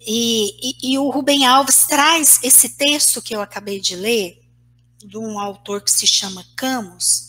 e, 0.00 0.54
e, 0.62 0.92
e 0.92 0.98
o 0.98 1.10
Rubem 1.10 1.44
Alves 1.44 1.84
traz 1.88 2.38
esse 2.44 2.76
texto 2.76 3.20
que 3.20 3.34
eu 3.34 3.40
acabei 3.40 3.80
de 3.80 3.96
ler, 3.96 4.40
de 4.98 5.18
um 5.18 5.40
autor 5.40 5.82
que 5.82 5.90
se 5.90 6.06
chama 6.06 6.46
Camus, 6.56 7.27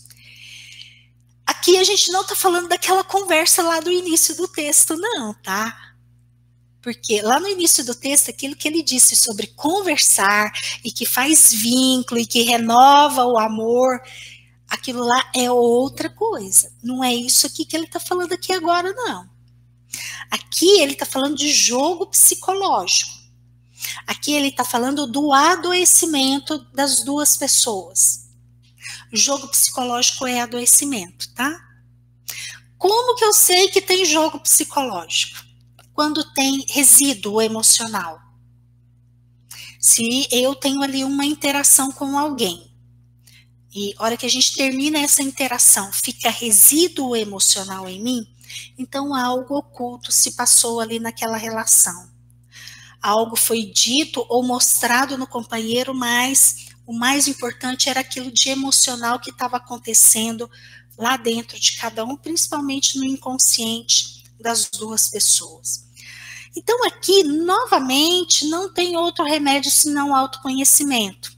Aqui 1.49 1.79
a 1.79 1.83
gente 1.83 2.11
não 2.11 2.21
está 2.21 2.35
falando 2.35 2.67
daquela 2.67 3.03
conversa 3.03 3.63
lá 3.63 3.79
do 3.79 3.91
início 3.91 4.35
do 4.35 4.47
texto, 4.47 4.95
não, 4.95 5.33
tá? 5.33 5.75
Porque 6.79 7.23
lá 7.23 7.39
no 7.39 7.47
início 7.47 7.83
do 7.83 7.95
texto, 7.95 8.29
aquilo 8.29 8.55
que 8.55 8.67
ele 8.67 8.83
disse 8.83 9.15
sobre 9.15 9.47
conversar 9.47 10.51
e 10.83 10.91
que 10.91 11.07
faz 11.07 11.51
vínculo 11.51 12.19
e 12.19 12.27
que 12.27 12.43
renova 12.43 13.25
o 13.25 13.39
amor, 13.39 13.99
aquilo 14.69 15.03
lá 15.03 15.31
é 15.35 15.51
outra 15.51 16.07
coisa. 16.07 16.71
Não 16.83 17.03
é 17.03 17.15
isso 17.15 17.47
aqui 17.47 17.65
que 17.65 17.75
ele 17.75 17.85
está 17.85 17.99
falando 17.99 18.33
aqui 18.33 18.53
agora, 18.53 18.93
não. 18.93 19.27
Aqui 20.29 20.79
ele 20.79 20.93
está 20.93 21.05
falando 21.07 21.35
de 21.35 21.51
jogo 21.51 22.05
psicológico. 22.05 23.11
Aqui 24.05 24.33
ele 24.33 24.49
está 24.49 24.63
falando 24.63 25.07
do 25.07 25.33
adoecimento 25.33 26.59
das 26.75 27.03
duas 27.03 27.35
pessoas. 27.35 28.28
Jogo 29.11 29.47
psicológico 29.47 30.27
é 30.27 30.41
adoecimento, 30.41 31.33
tá? 31.33 31.59
Como 32.77 33.15
que 33.15 33.25
eu 33.25 33.33
sei 33.33 33.69
que 33.69 33.81
tem 33.81 34.05
jogo 34.05 34.39
psicológico? 34.39 35.43
Quando 35.93 36.33
tem 36.33 36.63
resíduo 36.69 37.41
emocional. 37.41 38.19
Se 39.79 40.27
eu 40.31 40.55
tenho 40.55 40.81
ali 40.81 41.03
uma 41.03 41.25
interação 41.25 41.91
com 41.91 42.17
alguém, 42.17 42.69
e 43.73 43.93
hora 43.99 44.17
que 44.17 44.25
a 44.25 44.29
gente 44.29 44.55
termina 44.55 44.99
essa 44.99 45.21
interação, 45.21 45.91
fica 45.91 46.29
resíduo 46.29 47.15
emocional 47.15 47.87
em 47.87 48.01
mim, 48.01 48.27
então 48.77 49.13
algo 49.13 49.57
oculto 49.57 50.11
se 50.11 50.31
passou 50.35 50.79
ali 50.79 50.99
naquela 50.99 51.37
relação. 51.37 52.09
Algo 53.01 53.35
foi 53.35 53.63
dito 53.63 54.25
ou 54.27 54.43
mostrado 54.43 55.17
no 55.17 55.27
companheiro, 55.27 55.93
mas 55.93 56.68
o 56.89 56.93
mais 56.93 57.27
importante 57.27 57.87
era 57.87 57.99
aquilo 57.99 58.31
de 58.31 58.49
emocional 58.49 59.19
que 59.19 59.29
estava 59.29 59.57
acontecendo 59.57 60.49
lá 60.97 61.17
dentro 61.17 61.59
de 61.59 61.77
cada 61.77 62.03
um, 62.03 62.17
principalmente 62.17 62.97
no 62.97 63.05
inconsciente 63.05 64.23
das 64.41 64.67
duas 64.71 65.07
pessoas. 65.07 65.85
Então, 66.57 66.83
aqui, 66.87 67.23
novamente, 67.23 68.47
não 68.47 68.73
tem 68.73 68.97
outro 68.97 69.23
remédio 69.23 69.69
senão 69.69 70.15
autoconhecimento. 70.15 71.37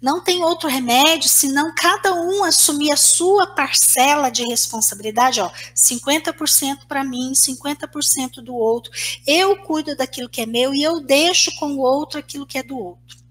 Não 0.00 0.24
tem 0.24 0.42
outro 0.42 0.66
remédio 0.66 1.28
senão 1.28 1.74
cada 1.74 2.14
um 2.14 2.42
assumir 2.42 2.92
a 2.92 2.96
sua 2.96 3.48
parcela 3.48 4.30
de 4.30 4.44
responsabilidade, 4.44 5.42
ó, 5.42 5.50
50% 5.74 6.86
para 6.88 7.04
mim, 7.04 7.34
50% 7.34 8.42
do 8.42 8.54
outro. 8.54 8.90
Eu 9.26 9.58
cuido 9.58 9.94
daquilo 9.94 10.30
que 10.30 10.40
é 10.40 10.46
meu 10.46 10.72
e 10.72 10.82
eu 10.82 11.00
deixo 11.00 11.54
com 11.58 11.74
o 11.74 11.80
outro 11.80 12.18
aquilo 12.18 12.46
que 12.46 12.56
é 12.56 12.62
do 12.62 12.78
outro. 12.78 13.25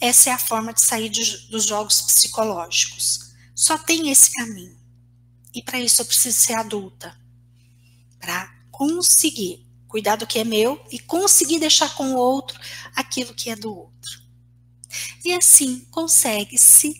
Essa 0.00 0.30
é 0.30 0.32
a 0.32 0.38
forma 0.38 0.72
de 0.72 0.80
sair 0.80 1.10
de, 1.10 1.48
dos 1.48 1.66
jogos 1.66 2.00
psicológicos. 2.00 3.34
Só 3.54 3.76
tem 3.76 4.10
esse 4.10 4.32
caminho. 4.32 4.78
E 5.54 5.62
para 5.62 5.78
isso 5.78 6.00
eu 6.00 6.06
preciso 6.06 6.38
ser 6.38 6.54
adulta. 6.54 7.14
Para 8.18 8.50
conseguir 8.70 9.66
cuidar 9.86 10.16
do 10.16 10.26
que 10.26 10.38
é 10.38 10.44
meu 10.44 10.82
e 10.90 10.98
conseguir 10.98 11.58
deixar 11.58 11.94
com 11.94 12.14
o 12.14 12.16
outro 12.16 12.58
aquilo 12.94 13.34
que 13.34 13.50
é 13.50 13.56
do 13.56 13.76
outro. 13.76 14.22
E 15.24 15.32
assim 15.32 15.80
consegue-se 15.90 16.94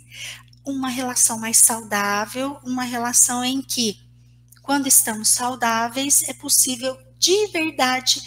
uma 0.65 0.89
relação 0.89 1.39
mais 1.39 1.57
saudável, 1.59 2.59
uma 2.65 2.85
relação 2.85 3.43
em 3.45 3.63
que, 3.63 3.99
quando 4.63 4.87
estamos 4.87 5.29
saudáveis, 5.29 6.23
é 6.29 6.35
possível 6.35 6.99
de 7.19 7.47
verdade 7.49 8.23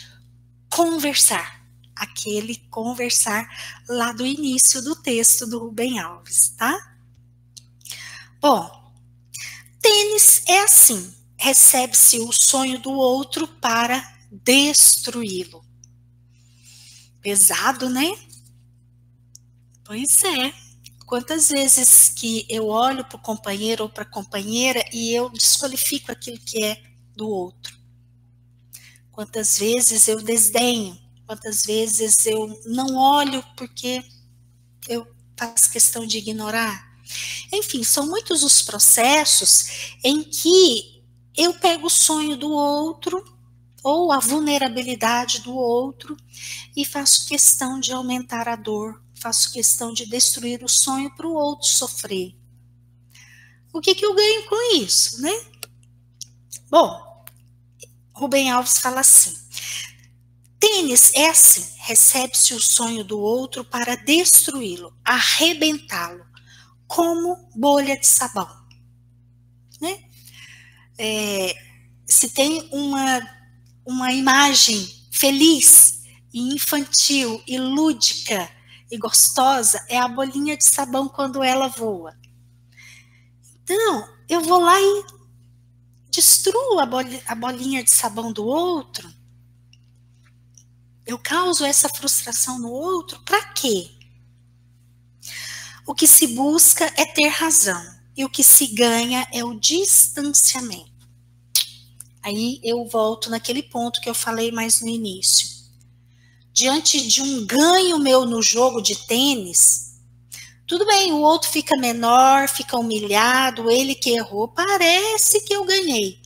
conversar 0.70 1.63
aquele 1.96 2.56
conversar 2.70 3.48
lá 3.88 4.12
do 4.12 4.26
início 4.26 4.82
do 4.82 4.96
texto 4.96 5.46
do 5.46 5.60
Rubem 5.60 6.00
Alves, 6.00 6.50
tá? 6.58 6.96
Bom, 8.40 8.94
tênis 9.82 10.44
é 10.48 10.64
assim: 10.64 11.14
recebe-se 11.38 12.20
o 12.20 12.32
sonho 12.32 12.80
do 12.80 12.92
outro 12.92 13.48
para 13.48 14.02
destruí-lo. 14.32 15.64
Pesado, 17.22 17.90
né? 17.90 18.18
Pois 19.84 20.24
é. 20.24 20.54
Quantas 21.06 21.50
vezes 21.50 22.10
que 22.10 22.46
eu 22.50 22.68
olho 22.68 23.06
para 23.06 23.18
o 23.18 23.22
companheiro 23.22 23.84
ou 23.84 23.90
para 23.90 24.04
a 24.04 24.10
companheira 24.10 24.84
e 24.92 25.14
eu 25.14 25.30
desqualifico 25.30 26.12
aquilo 26.12 26.40
que 26.40 26.64
é 26.64 26.82
do 27.16 27.30
outro? 27.30 27.78
Quantas 29.12 29.60
vezes 29.60 30.08
eu 30.08 30.24
desdenho 30.24 30.98
Quantas 31.26 31.64
vezes 31.64 32.26
eu 32.26 32.62
não 32.66 32.96
olho 32.96 33.44
porque 33.56 34.04
eu 34.88 35.08
faço 35.38 35.72
questão 35.72 36.06
de 36.06 36.18
ignorar? 36.18 36.94
Enfim, 37.52 37.84
são 37.84 38.08
muitos 38.08 38.44
os 38.44 38.62
processos 38.62 39.96
em 40.04 40.24
que 40.24 41.04
eu 41.36 41.54
pego 41.56 41.88
o 41.88 41.90
sonho 41.90 42.38
do 42.38 42.52
outro 42.52 43.24
ou 43.84 44.12
a 44.12 44.20
vulnerabilidade 44.20 45.42
do 45.42 45.54
outro 45.54 46.16
e 46.76 46.86
faço 46.86 47.28
questão 47.28 47.80
de 47.80 47.92
aumentar 47.92 48.48
a 48.48 48.56
dor, 48.56 49.02
faço 49.16 49.52
questão 49.52 49.94
de 49.94 50.06
destruir 50.06 50.64
o 50.64 50.70
sonho 50.70 51.14
para 51.16 51.28
o 51.28 51.34
outro 51.34 51.68
sofrer. 51.68 52.36
O 53.74 53.82
que, 53.82 53.96
que 53.96 54.06
eu 54.06 54.14
ganho 54.14 54.48
com 54.48 54.76
isso, 54.78 55.22
né? 55.22 55.34
Bom, 56.70 57.26
Rubem 58.14 58.52
Alves 58.52 58.78
fala 58.78 59.02
assim: 59.02 59.36
Tênis 60.64 61.12
é 61.14 61.28
assim: 61.28 61.68
recebe-se 61.80 62.54
o 62.54 62.62
sonho 62.62 63.04
do 63.04 63.20
outro 63.20 63.66
para 63.66 63.98
destruí-lo, 63.98 64.98
arrebentá-lo, 65.04 66.26
como 66.88 67.50
bolha 67.54 68.00
de 68.00 68.08
sabão. 68.08 68.48
Né? 69.82 70.06
É, 70.98 71.54
se 72.06 72.30
tem 72.30 72.70
uma, 72.72 73.22
uma 73.86 74.14
imagem 74.14 74.88
feliz 75.12 76.02
e 76.34 76.56
infantil 76.56 77.44
e 77.46 77.60
lúdica 77.60 78.50
e 78.90 78.98
gostosa, 78.98 79.86
é 79.90 80.00
a 80.00 80.08
bolinha 80.08 80.56
de 80.56 80.66
sabão 80.66 81.10
quando 81.10 81.44
ela 81.44 81.68
voa. 81.68 82.18
Então, 83.64 84.08
eu 84.30 84.40
vou 84.40 84.62
lá 84.62 84.80
e 84.80 85.04
destruo 86.10 86.80
a 86.80 87.36
bolinha 87.36 87.84
de 87.84 87.94
sabão 87.94 88.32
do 88.32 88.46
outro 88.46 89.14
eu 91.06 91.18
causo 91.18 91.66
essa 91.66 91.90
frustração 91.90 92.60
no 92.60 92.72
outro, 92.72 93.20
para 93.24 93.44
quê? 93.54 93.90
O 95.86 95.94
que 95.94 96.08
se 96.08 96.28
busca 96.28 96.86
é 96.96 97.06
ter 97.06 97.28
razão 97.28 97.84
e 98.16 98.24
o 98.24 98.30
que 98.30 98.44
se 98.44 98.68
ganha 98.68 99.28
é 99.34 99.44
o 99.44 99.60
distanciamento. 99.60 100.92
Aí 102.22 102.62
eu 102.64 102.86
volto 102.88 103.30
naquele 103.30 103.64
ponto 103.64 104.00
que 104.00 104.10
eu 104.10 104.16
falei 104.16 104.52
mais 104.52 104.80
no 104.82 104.88
início. 104.88 105.52
diante 106.54 107.06
de 107.08 107.22
um 107.22 107.46
ganho 107.48 107.98
meu 107.98 108.26
no 108.26 108.40
jogo 108.42 108.80
de 108.80 108.96
tênis, 109.08 110.00
tudo 110.68 110.86
bem, 110.86 111.12
o 111.12 111.18
outro 111.18 111.50
fica 111.50 111.76
menor, 111.78 112.48
fica 112.48 112.78
humilhado, 112.78 113.70
ele 113.70 113.96
que 113.96 114.12
errou, 114.12 114.48
parece 114.48 115.42
que 115.42 115.54
eu 115.54 115.66
ganhei. 115.66 116.22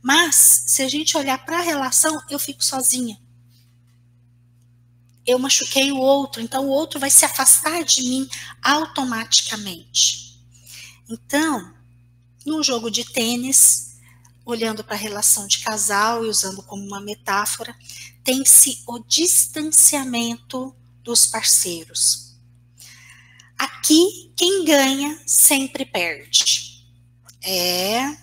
Mas, 0.00 0.62
se 0.66 0.82
a 0.82 0.88
gente 0.88 1.16
olhar 1.16 1.44
para 1.44 1.58
a 1.58 1.62
relação, 1.62 2.18
eu 2.30 2.38
fico 2.38 2.64
sozinha. 2.64 3.18
Eu 5.28 5.38
machuquei 5.38 5.92
o 5.92 5.98
outro, 5.98 6.40
então 6.40 6.64
o 6.64 6.70
outro 6.70 6.98
vai 6.98 7.10
se 7.10 7.22
afastar 7.22 7.84
de 7.84 8.00
mim 8.00 8.26
automaticamente. 8.62 10.40
Então, 11.06 11.74
no 12.46 12.62
jogo 12.62 12.90
de 12.90 13.04
tênis, 13.04 13.98
olhando 14.42 14.82
para 14.82 14.94
a 14.94 14.98
relação 14.98 15.46
de 15.46 15.58
casal 15.58 16.24
e 16.24 16.30
usando 16.30 16.62
como 16.62 16.82
uma 16.82 16.98
metáfora, 16.98 17.76
tem-se 18.24 18.82
o 18.86 19.00
distanciamento 19.00 20.74
dos 21.04 21.26
parceiros. 21.26 22.34
Aqui, 23.58 24.32
quem 24.34 24.64
ganha 24.64 25.20
sempre 25.26 25.84
perde. 25.84 26.86
É. 27.42 28.16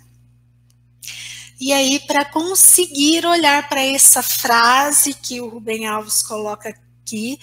E 1.59 1.71
aí, 1.71 1.99
para 1.99 2.25
conseguir 2.25 3.27
olhar 3.27 3.69
para 3.69 3.81
essa 3.81 4.23
frase 4.23 5.13
que 5.13 5.39
o 5.39 5.49
Rubem 5.49 5.85
Alves 5.85 6.23
coloca 6.23 6.83
aqui, 7.05 7.39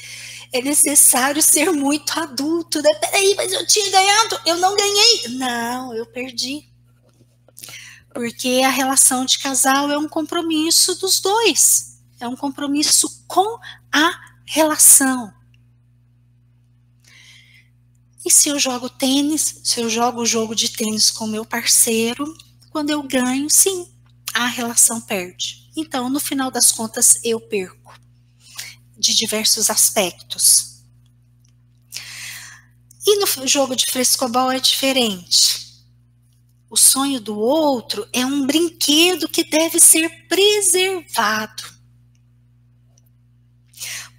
é 0.52 0.60
necessário 0.60 1.40
ser 1.40 1.70
muito 1.70 2.18
adulto. 2.18 2.82
Né? 2.82 2.90
Peraí, 3.00 3.34
mas 3.36 3.52
eu 3.52 3.64
tinha 3.66 3.88
ganhado, 3.90 4.40
eu 4.44 4.56
não 4.56 4.76
ganhei. 4.76 5.28
Não, 5.28 5.94
eu 5.94 6.04
perdi. 6.04 6.68
Porque 8.12 8.60
a 8.64 8.68
relação 8.68 9.24
de 9.24 9.38
casal 9.38 9.90
é 9.90 9.96
um 9.96 10.08
compromisso 10.08 10.96
dos 10.96 11.20
dois. 11.20 12.02
É 12.18 12.26
um 12.26 12.36
compromisso 12.36 13.24
com 13.26 13.58
a 13.92 14.12
relação. 14.44 15.32
E 18.24 18.30
se 18.30 18.48
eu 18.48 18.58
jogo 18.58 18.88
tênis, 18.88 19.60
se 19.64 19.80
eu 19.80 19.88
jogo 19.88 20.20
o 20.20 20.26
jogo 20.26 20.54
de 20.54 20.70
tênis 20.70 21.10
com 21.10 21.26
meu 21.26 21.44
parceiro, 21.44 22.24
quando 22.70 22.90
eu 22.90 23.02
ganho, 23.02 23.48
sim, 23.50 23.90
a 24.34 24.46
relação 24.46 25.00
perde. 25.00 25.70
Então, 25.76 26.08
no 26.08 26.20
final 26.20 26.50
das 26.50 26.70
contas, 26.70 27.18
eu 27.24 27.40
perco 27.40 28.01
de 29.02 29.14
diversos 29.14 29.68
aspectos. 29.68 30.84
E 33.04 33.18
no 33.18 33.46
jogo 33.48 33.74
de 33.74 33.84
frescobol 33.90 34.50
é 34.50 34.60
diferente. 34.60 35.82
O 36.70 36.76
sonho 36.76 37.20
do 37.20 37.36
outro 37.38 38.08
é 38.12 38.24
um 38.24 38.46
brinquedo 38.46 39.28
que 39.28 39.44
deve 39.44 39.80
ser 39.80 40.08
preservado. 40.28 41.64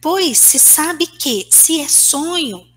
Pois 0.01 0.38
se 0.38 0.59
sabe 0.59 1.07
que, 1.07 1.47
se 1.49 1.79
é 1.79 1.88
sonho, 1.88 2.67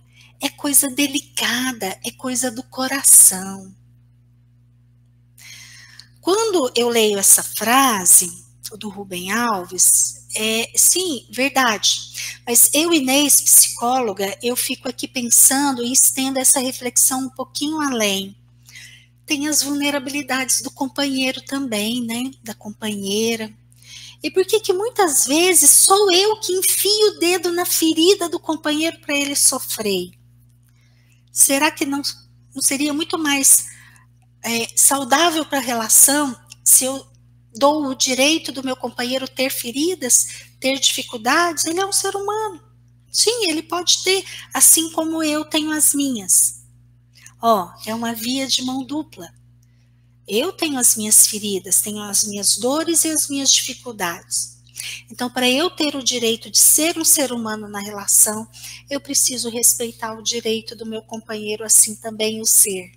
é 0.41 0.49
coisa 0.49 0.89
delicada, 0.89 1.99
é 2.05 2.13
coisa 2.13 2.53
do 2.53 2.63
coração. 2.63 3.75
Quando 6.21 6.71
eu 6.77 6.89
leio 6.89 7.19
essa 7.19 7.43
frase 7.43 8.47
do 8.79 8.89
Rubem 8.89 9.33
Alves, 9.33 10.26
é, 10.37 10.73
sim, 10.77 11.27
verdade. 11.31 12.41
Mas 12.47 12.71
eu, 12.75 12.93
Inês, 12.93 13.41
psicóloga, 13.41 14.39
eu 14.43 14.55
fico 14.55 14.89
aqui 14.89 15.09
pensando 15.09 15.83
e 15.83 15.93
estendo 15.93 16.39
essa 16.39 16.61
reflexão 16.61 17.27
um 17.27 17.31
pouquinho 17.31 17.81
além 17.81 18.37
tem 19.27 19.49
as 19.49 19.61
vulnerabilidades 19.61 20.63
do 20.63 20.71
companheiro 20.71 21.43
também, 21.43 22.01
né? 22.01 22.31
Da 22.45 22.55
companheira. 22.55 23.53
E 24.23 24.31
por 24.31 24.47
que 24.47 24.61
que 24.61 24.73
muitas 24.73 25.27
vezes 25.27 25.69
sou 25.71 26.11
eu 26.13 26.39
que 26.41 26.53
enfio 26.53 27.09
o 27.09 27.19
dedo 27.19 27.53
na 27.53 27.67
ferida 27.67 28.29
do 28.29 28.39
companheiro 28.39 28.99
para 29.01 29.15
ele 29.15 29.35
sofrer? 29.35 30.13
Será 31.33 31.71
que 31.71 31.85
não, 31.85 32.01
não 32.55 32.63
seria 32.63 32.95
muito 32.95 33.19
mais 33.19 33.67
é, 34.43 34.69
saudável 34.77 35.45
para 35.45 35.59
a 35.59 35.63
relação 35.63 36.35
se 36.65 36.85
eu 36.85 37.05
dou 37.57 37.87
o 37.87 37.95
direito 37.95 38.53
do 38.53 38.63
meu 38.63 38.77
companheiro 38.77 39.29
ter 39.29 39.51
feridas, 39.51 40.27
ter 40.61 40.79
dificuldades? 40.79 41.65
Ele 41.65 41.81
é 41.81 41.87
um 41.87 41.93
ser 41.93 42.15
humano. 42.15 42.63
Sim, 43.11 43.49
ele 43.49 43.63
pode 43.63 44.03
ter, 44.05 44.25
assim 44.53 44.91
como 44.93 45.23
eu 45.23 45.45
tenho 45.45 45.73
as 45.73 45.95
minhas. 45.95 46.63
Ó, 47.41 47.71
é 47.87 47.95
uma 47.95 48.13
via 48.13 48.47
de 48.47 48.63
mão 48.63 48.85
dupla. 48.85 49.29
Eu 50.29 50.53
tenho 50.53 50.79
as 50.79 50.97
minhas 50.97 51.27
feridas, 51.27 51.81
tenho 51.81 52.03
as 52.03 52.25
minhas 52.25 52.57
dores 52.59 53.05
e 53.05 53.09
as 53.09 53.29
minhas 53.29 53.51
dificuldades. 53.51 54.57
Então, 55.11 55.31
para 55.31 55.49
eu 55.49 55.71
ter 55.71 55.95
o 55.97 56.03
direito 56.03 56.51
de 56.51 56.59
ser 56.59 56.99
um 56.99 57.05
ser 57.05 57.33
humano 57.33 57.69
na 57.69 57.81
relação, 57.81 58.49
eu 58.91 59.01
preciso 59.01 59.49
respeitar 59.49 60.15
o 60.15 60.23
direito 60.23 60.75
do 60.77 60.85
meu 60.85 61.03
companheiro, 61.03 61.65
assim 61.65 61.95
também 61.97 62.41
o 62.41 62.47
ser. 62.47 62.93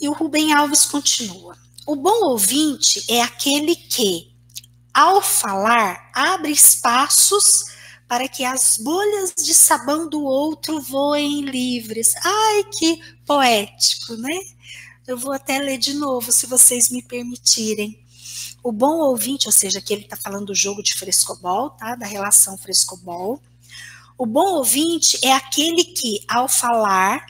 E 0.00 0.08
o 0.08 0.12
Rubem 0.12 0.52
Alves 0.52 0.84
continua: 0.84 1.56
o 1.86 1.96
bom 1.96 2.28
ouvinte 2.30 3.04
é 3.08 3.20
aquele 3.20 3.76
que, 3.76 4.34
ao 4.92 5.20
falar, 5.20 6.10
abre 6.14 6.52
espaços 6.52 7.66
para 8.08 8.28
que 8.28 8.44
as 8.44 8.78
bolhas 8.78 9.34
de 9.36 9.54
sabão 9.54 10.08
do 10.08 10.22
outro 10.22 10.80
voem 10.80 11.42
livres. 11.42 12.14
Ai, 12.24 12.64
que 12.78 13.00
poético, 13.26 14.16
né? 14.16 14.38
Eu 15.06 15.18
vou 15.18 15.32
até 15.32 15.58
ler 15.58 15.78
de 15.78 15.94
novo, 15.94 16.32
se 16.32 16.46
vocês 16.46 16.88
me 16.88 17.02
permitirem. 17.02 18.02
O 18.62 18.72
bom 18.72 19.00
ouvinte, 19.00 19.46
ou 19.46 19.52
seja, 19.52 19.80
que 19.80 19.92
ele 19.92 20.04
está 20.04 20.16
falando 20.16 20.46
do 20.46 20.54
jogo 20.54 20.82
de 20.82 20.94
frescobol, 20.94 21.70
tá? 21.70 21.94
Da 21.96 22.06
relação 22.06 22.56
frescobol. 22.56 23.42
O 24.16 24.24
bom 24.24 24.54
ouvinte 24.54 25.18
é 25.22 25.32
aquele 25.32 25.84
que, 25.84 26.24
ao 26.28 26.48
falar, 26.48 27.26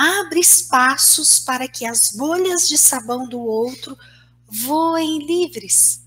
abre 0.00 0.40
espaços 0.40 1.38
para 1.40 1.68
que 1.68 1.84
as 1.84 1.98
bolhas 2.16 2.68
de 2.68 2.78
sabão 2.78 3.28
do 3.28 3.40
outro 3.40 3.96
voem 4.48 5.26
livres. 5.26 6.02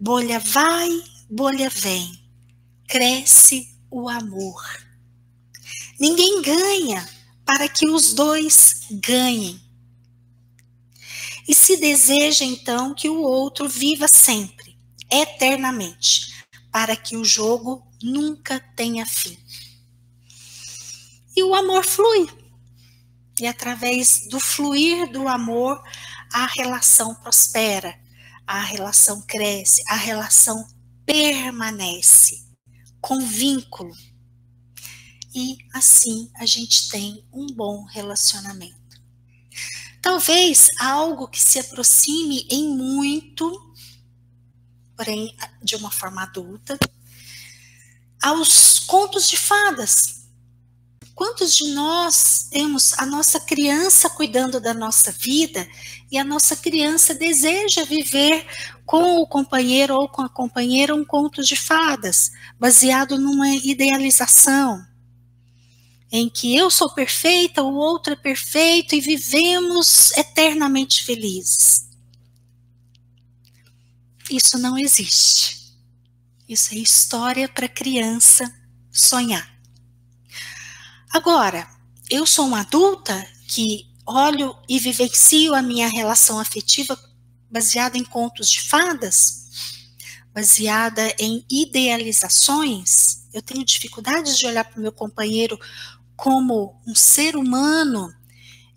Bolha 0.00 0.38
vai, 0.38 0.88
bolha 1.28 1.68
vem 1.70 2.26
cresce 2.86 3.76
o 3.90 4.08
amor. 4.08 4.62
Ninguém 5.98 6.42
ganha 6.42 7.08
para 7.44 7.68
que 7.68 7.88
os 7.88 8.12
dois 8.14 8.86
ganhem. 8.90 9.60
E 11.48 11.54
se 11.54 11.76
deseja 11.76 12.44
então 12.44 12.94
que 12.94 13.08
o 13.08 13.20
outro 13.20 13.68
viva 13.68 14.08
sempre, 14.08 14.76
eternamente, 15.10 16.44
para 16.72 16.96
que 16.96 17.16
o 17.16 17.24
jogo 17.24 17.86
nunca 18.02 18.60
tenha 18.74 19.06
fim. 19.06 19.38
E 21.36 21.42
o 21.42 21.54
amor 21.54 21.84
flui. 21.84 22.28
E 23.40 23.46
através 23.46 24.26
do 24.28 24.40
fluir 24.40 25.10
do 25.10 25.28
amor, 25.28 25.82
a 26.32 26.46
relação 26.46 27.14
prospera, 27.14 27.98
a 28.46 28.60
relação 28.60 29.20
cresce, 29.22 29.82
a 29.88 29.94
relação 29.94 30.66
permanece 31.04 32.46
com 33.00 33.26
vínculo. 33.26 33.94
E 35.34 35.58
assim 35.74 36.30
a 36.36 36.46
gente 36.46 36.88
tem 36.88 37.24
um 37.32 37.46
bom 37.46 37.84
relacionamento. 37.84 38.76
Talvez 40.00 40.70
algo 40.78 41.28
que 41.28 41.42
se 41.42 41.58
aproxime 41.58 42.46
em 42.50 42.68
muito, 42.68 43.74
porém 44.96 45.36
de 45.62 45.76
uma 45.76 45.90
forma 45.90 46.22
adulta, 46.22 46.78
aos 48.22 48.78
contos 48.80 49.28
de 49.28 49.36
fadas. 49.36 50.15
Quantos 51.16 51.56
de 51.56 51.70
nós 51.70 52.46
temos 52.50 52.92
a 52.98 53.06
nossa 53.06 53.40
criança 53.40 54.10
cuidando 54.10 54.60
da 54.60 54.74
nossa 54.74 55.10
vida 55.10 55.66
e 56.12 56.18
a 56.18 56.22
nossa 56.22 56.54
criança 56.54 57.14
deseja 57.14 57.84
viver 57.84 58.46
com 58.84 59.22
o 59.22 59.26
companheiro 59.26 59.94
ou 59.94 60.10
com 60.10 60.20
a 60.20 60.28
companheira 60.28 60.94
um 60.94 61.06
conto 61.06 61.42
de 61.42 61.56
fadas, 61.56 62.32
baseado 62.60 63.18
numa 63.18 63.48
idealização, 63.48 64.86
em 66.12 66.28
que 66.28 66.54
eu 66.54 66.70
sou 66.70 66.92
perfeita, 66.92 67.62
o 67.62 67.74
outro 67.74 68.12
é 68.12 68.16
perfeito 68.16 68.94
e 68.94 69.00
vivemos 69.00 70.12
eternamente 70.12 71.02
felizes. 71.02 71.88
Isso 74.30 74.58
não 74.58 74.76
existe. 74.76 75.74
Isso 76.46 76.74
é 76.74 76.76
história 76.76 77.48
para 77.48 77.70
criança 77.70 78.54
sonhar. 78.92 79.55
Agora, 81.16 81.66
eu 82.10 82.26
sou 82.26 82.46
uma 82.46 82.60
adulta 82.60 83.26
que 83.48 83.86
olho 84.06 84.54
e 84.68 84.78
vivencio 84.78 85.54
a 85.54 85.62
minha 85.62 85.88
relação 85.88 86.38
afetiva 86.38 86.94
baseada 87.50 87.96
em 87.96 88.04
contos 88.04 88.50
de 88.50 88.60
fadas, 88.60 89.48
baseada 90.34 91.14
em 91.18 91.42
idealizações, 91.50 93.26
eu 93.32 93.40
tenho 93.40 93.64
dificuldades 93.64 94.36
de 94.36 94.46
olhar 94.46 94.64
para 94.64 94.78
o 94.78 94.82
meu 94.82 94.92
companheiro 94.92 95.58
como 96.14 96.78
um 96.86 96.94
ser 96.94 97.34
humano 97.34 98.12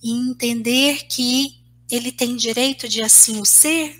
e 0.01 0.09
entender 0.09 1.07
que 1.07 1.61
ele 1.91 2.09
tem 2.09 2.37
direito 2.37 2.87
de 2.87 3.01
assim 3.01 3.41
o 3.41 3.45
ser? 3.45 3.98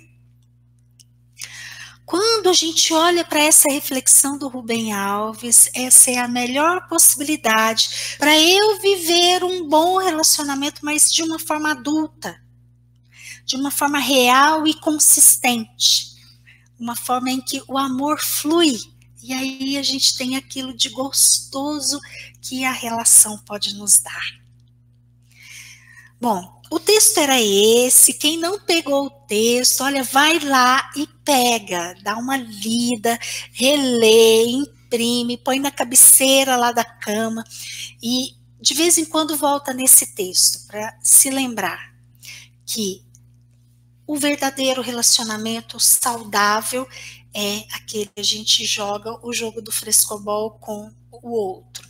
Quando 2.10 2.48
a 2.48 2.52
gente 2.52 2.92
olha 2.92 3.24
para 3.24 3.38
essa 3.38 3.70
reflexão 3.70 4.36
do 4.36 4.48
Rubem 4.48 4.92
Alves, 4.92 5.70
essa 5.72 6.10
é 6.10 6.18
a 6.18 6.26
melhor 6.26 6.88
possibilidade 6.88 8.16
para 8.18 8.36
eu 8.36 8.80
viver 8.80 9.44
um 9.44 9.68
bom 9.68 9.98
relacionamento, 9.98 10.84
mas 10.84 11.08
de 11.08 11.22
uma 11.22 11.38
forma 11.38 11.70
adulta, 11.70 12.42
de 13.44 13.54
uma 13.54 13.70
forma 13.70 14.00
real 14.00 14.66
e 14.66 14.74
consistente, 14.74 16.16
uma 16.76 16.96
forma 16.96 17.30
em 17.30 17.40
que 17.40 17.62
o 17.68 17.78
amor 17.78 18.18
flui. 18.18 18.76
E 19.22 19.32
aí 19.32 19.78
a 19.78 19.82
gente 19.84 20.18
tem 20.18 20.34
aquilo 20.34 20.76
de 20.76 20.88
gostoso 20.88 22.00
que 22.42 22.64
a 22.64 22.72
relação 22.72 23.38
pode 23.38 23.76
nos 23.76 24.00
dar. 24.00 24.40
Bom, 26.20 26.59
o 26.70 26.78
texto 26.78 27.18
era 27.18 27.40
esse. 27.40 28.14
Quem 28.14 28.38
não 28.38 28.60
pegou 28.60 29.06
o 29.06 29.10
texto, 29.10 29.82
olha, 29.82 30.04
vai 30.04 30.38
lá 30.38 30.90
e 30.96 31.06
pega, 31.24 31.94
dá 32.02 32.16
uma 32.16 32.36
lida, 32.36 33.18
relê, 33.52 34.44
imprime, 34.44 35.36
põe 35.36 35.58
na 35.58 35.70
cabeceira 35.70 36.56
lá 36.56 36.70
da 36.70 36.84
cama 36.84 37.44
e 38.02 38.34
de 38.60 38.74
vez 38.74 38.98
em 38.98 39.04
quando 39.04 39.36
volta 39.36 39.72
nesse 39.72 40.14
texto 40.14 40.66
para 40.66 40.96
se 41.02 41.30
lembrar 41.30 41.94
que 42.66 43.02
o 44.06 44.16
verdadeiro 44.16 44.82
relacionamento 44.82 45.80
saudável 45.80 46.86
é 47.34 47.64
aquele 47.72 48.06
que 48.06 48.20
a 48.20 48.24
gente 48.24 48.64
joga 48.64 49.18
o 49.26 49.32
jogo 49.32 49.62
do 49.62 49.72
frescobol 49.72 50.52
com 50.58 50.92
o 51.10 51.30
outro. 51.30 51.89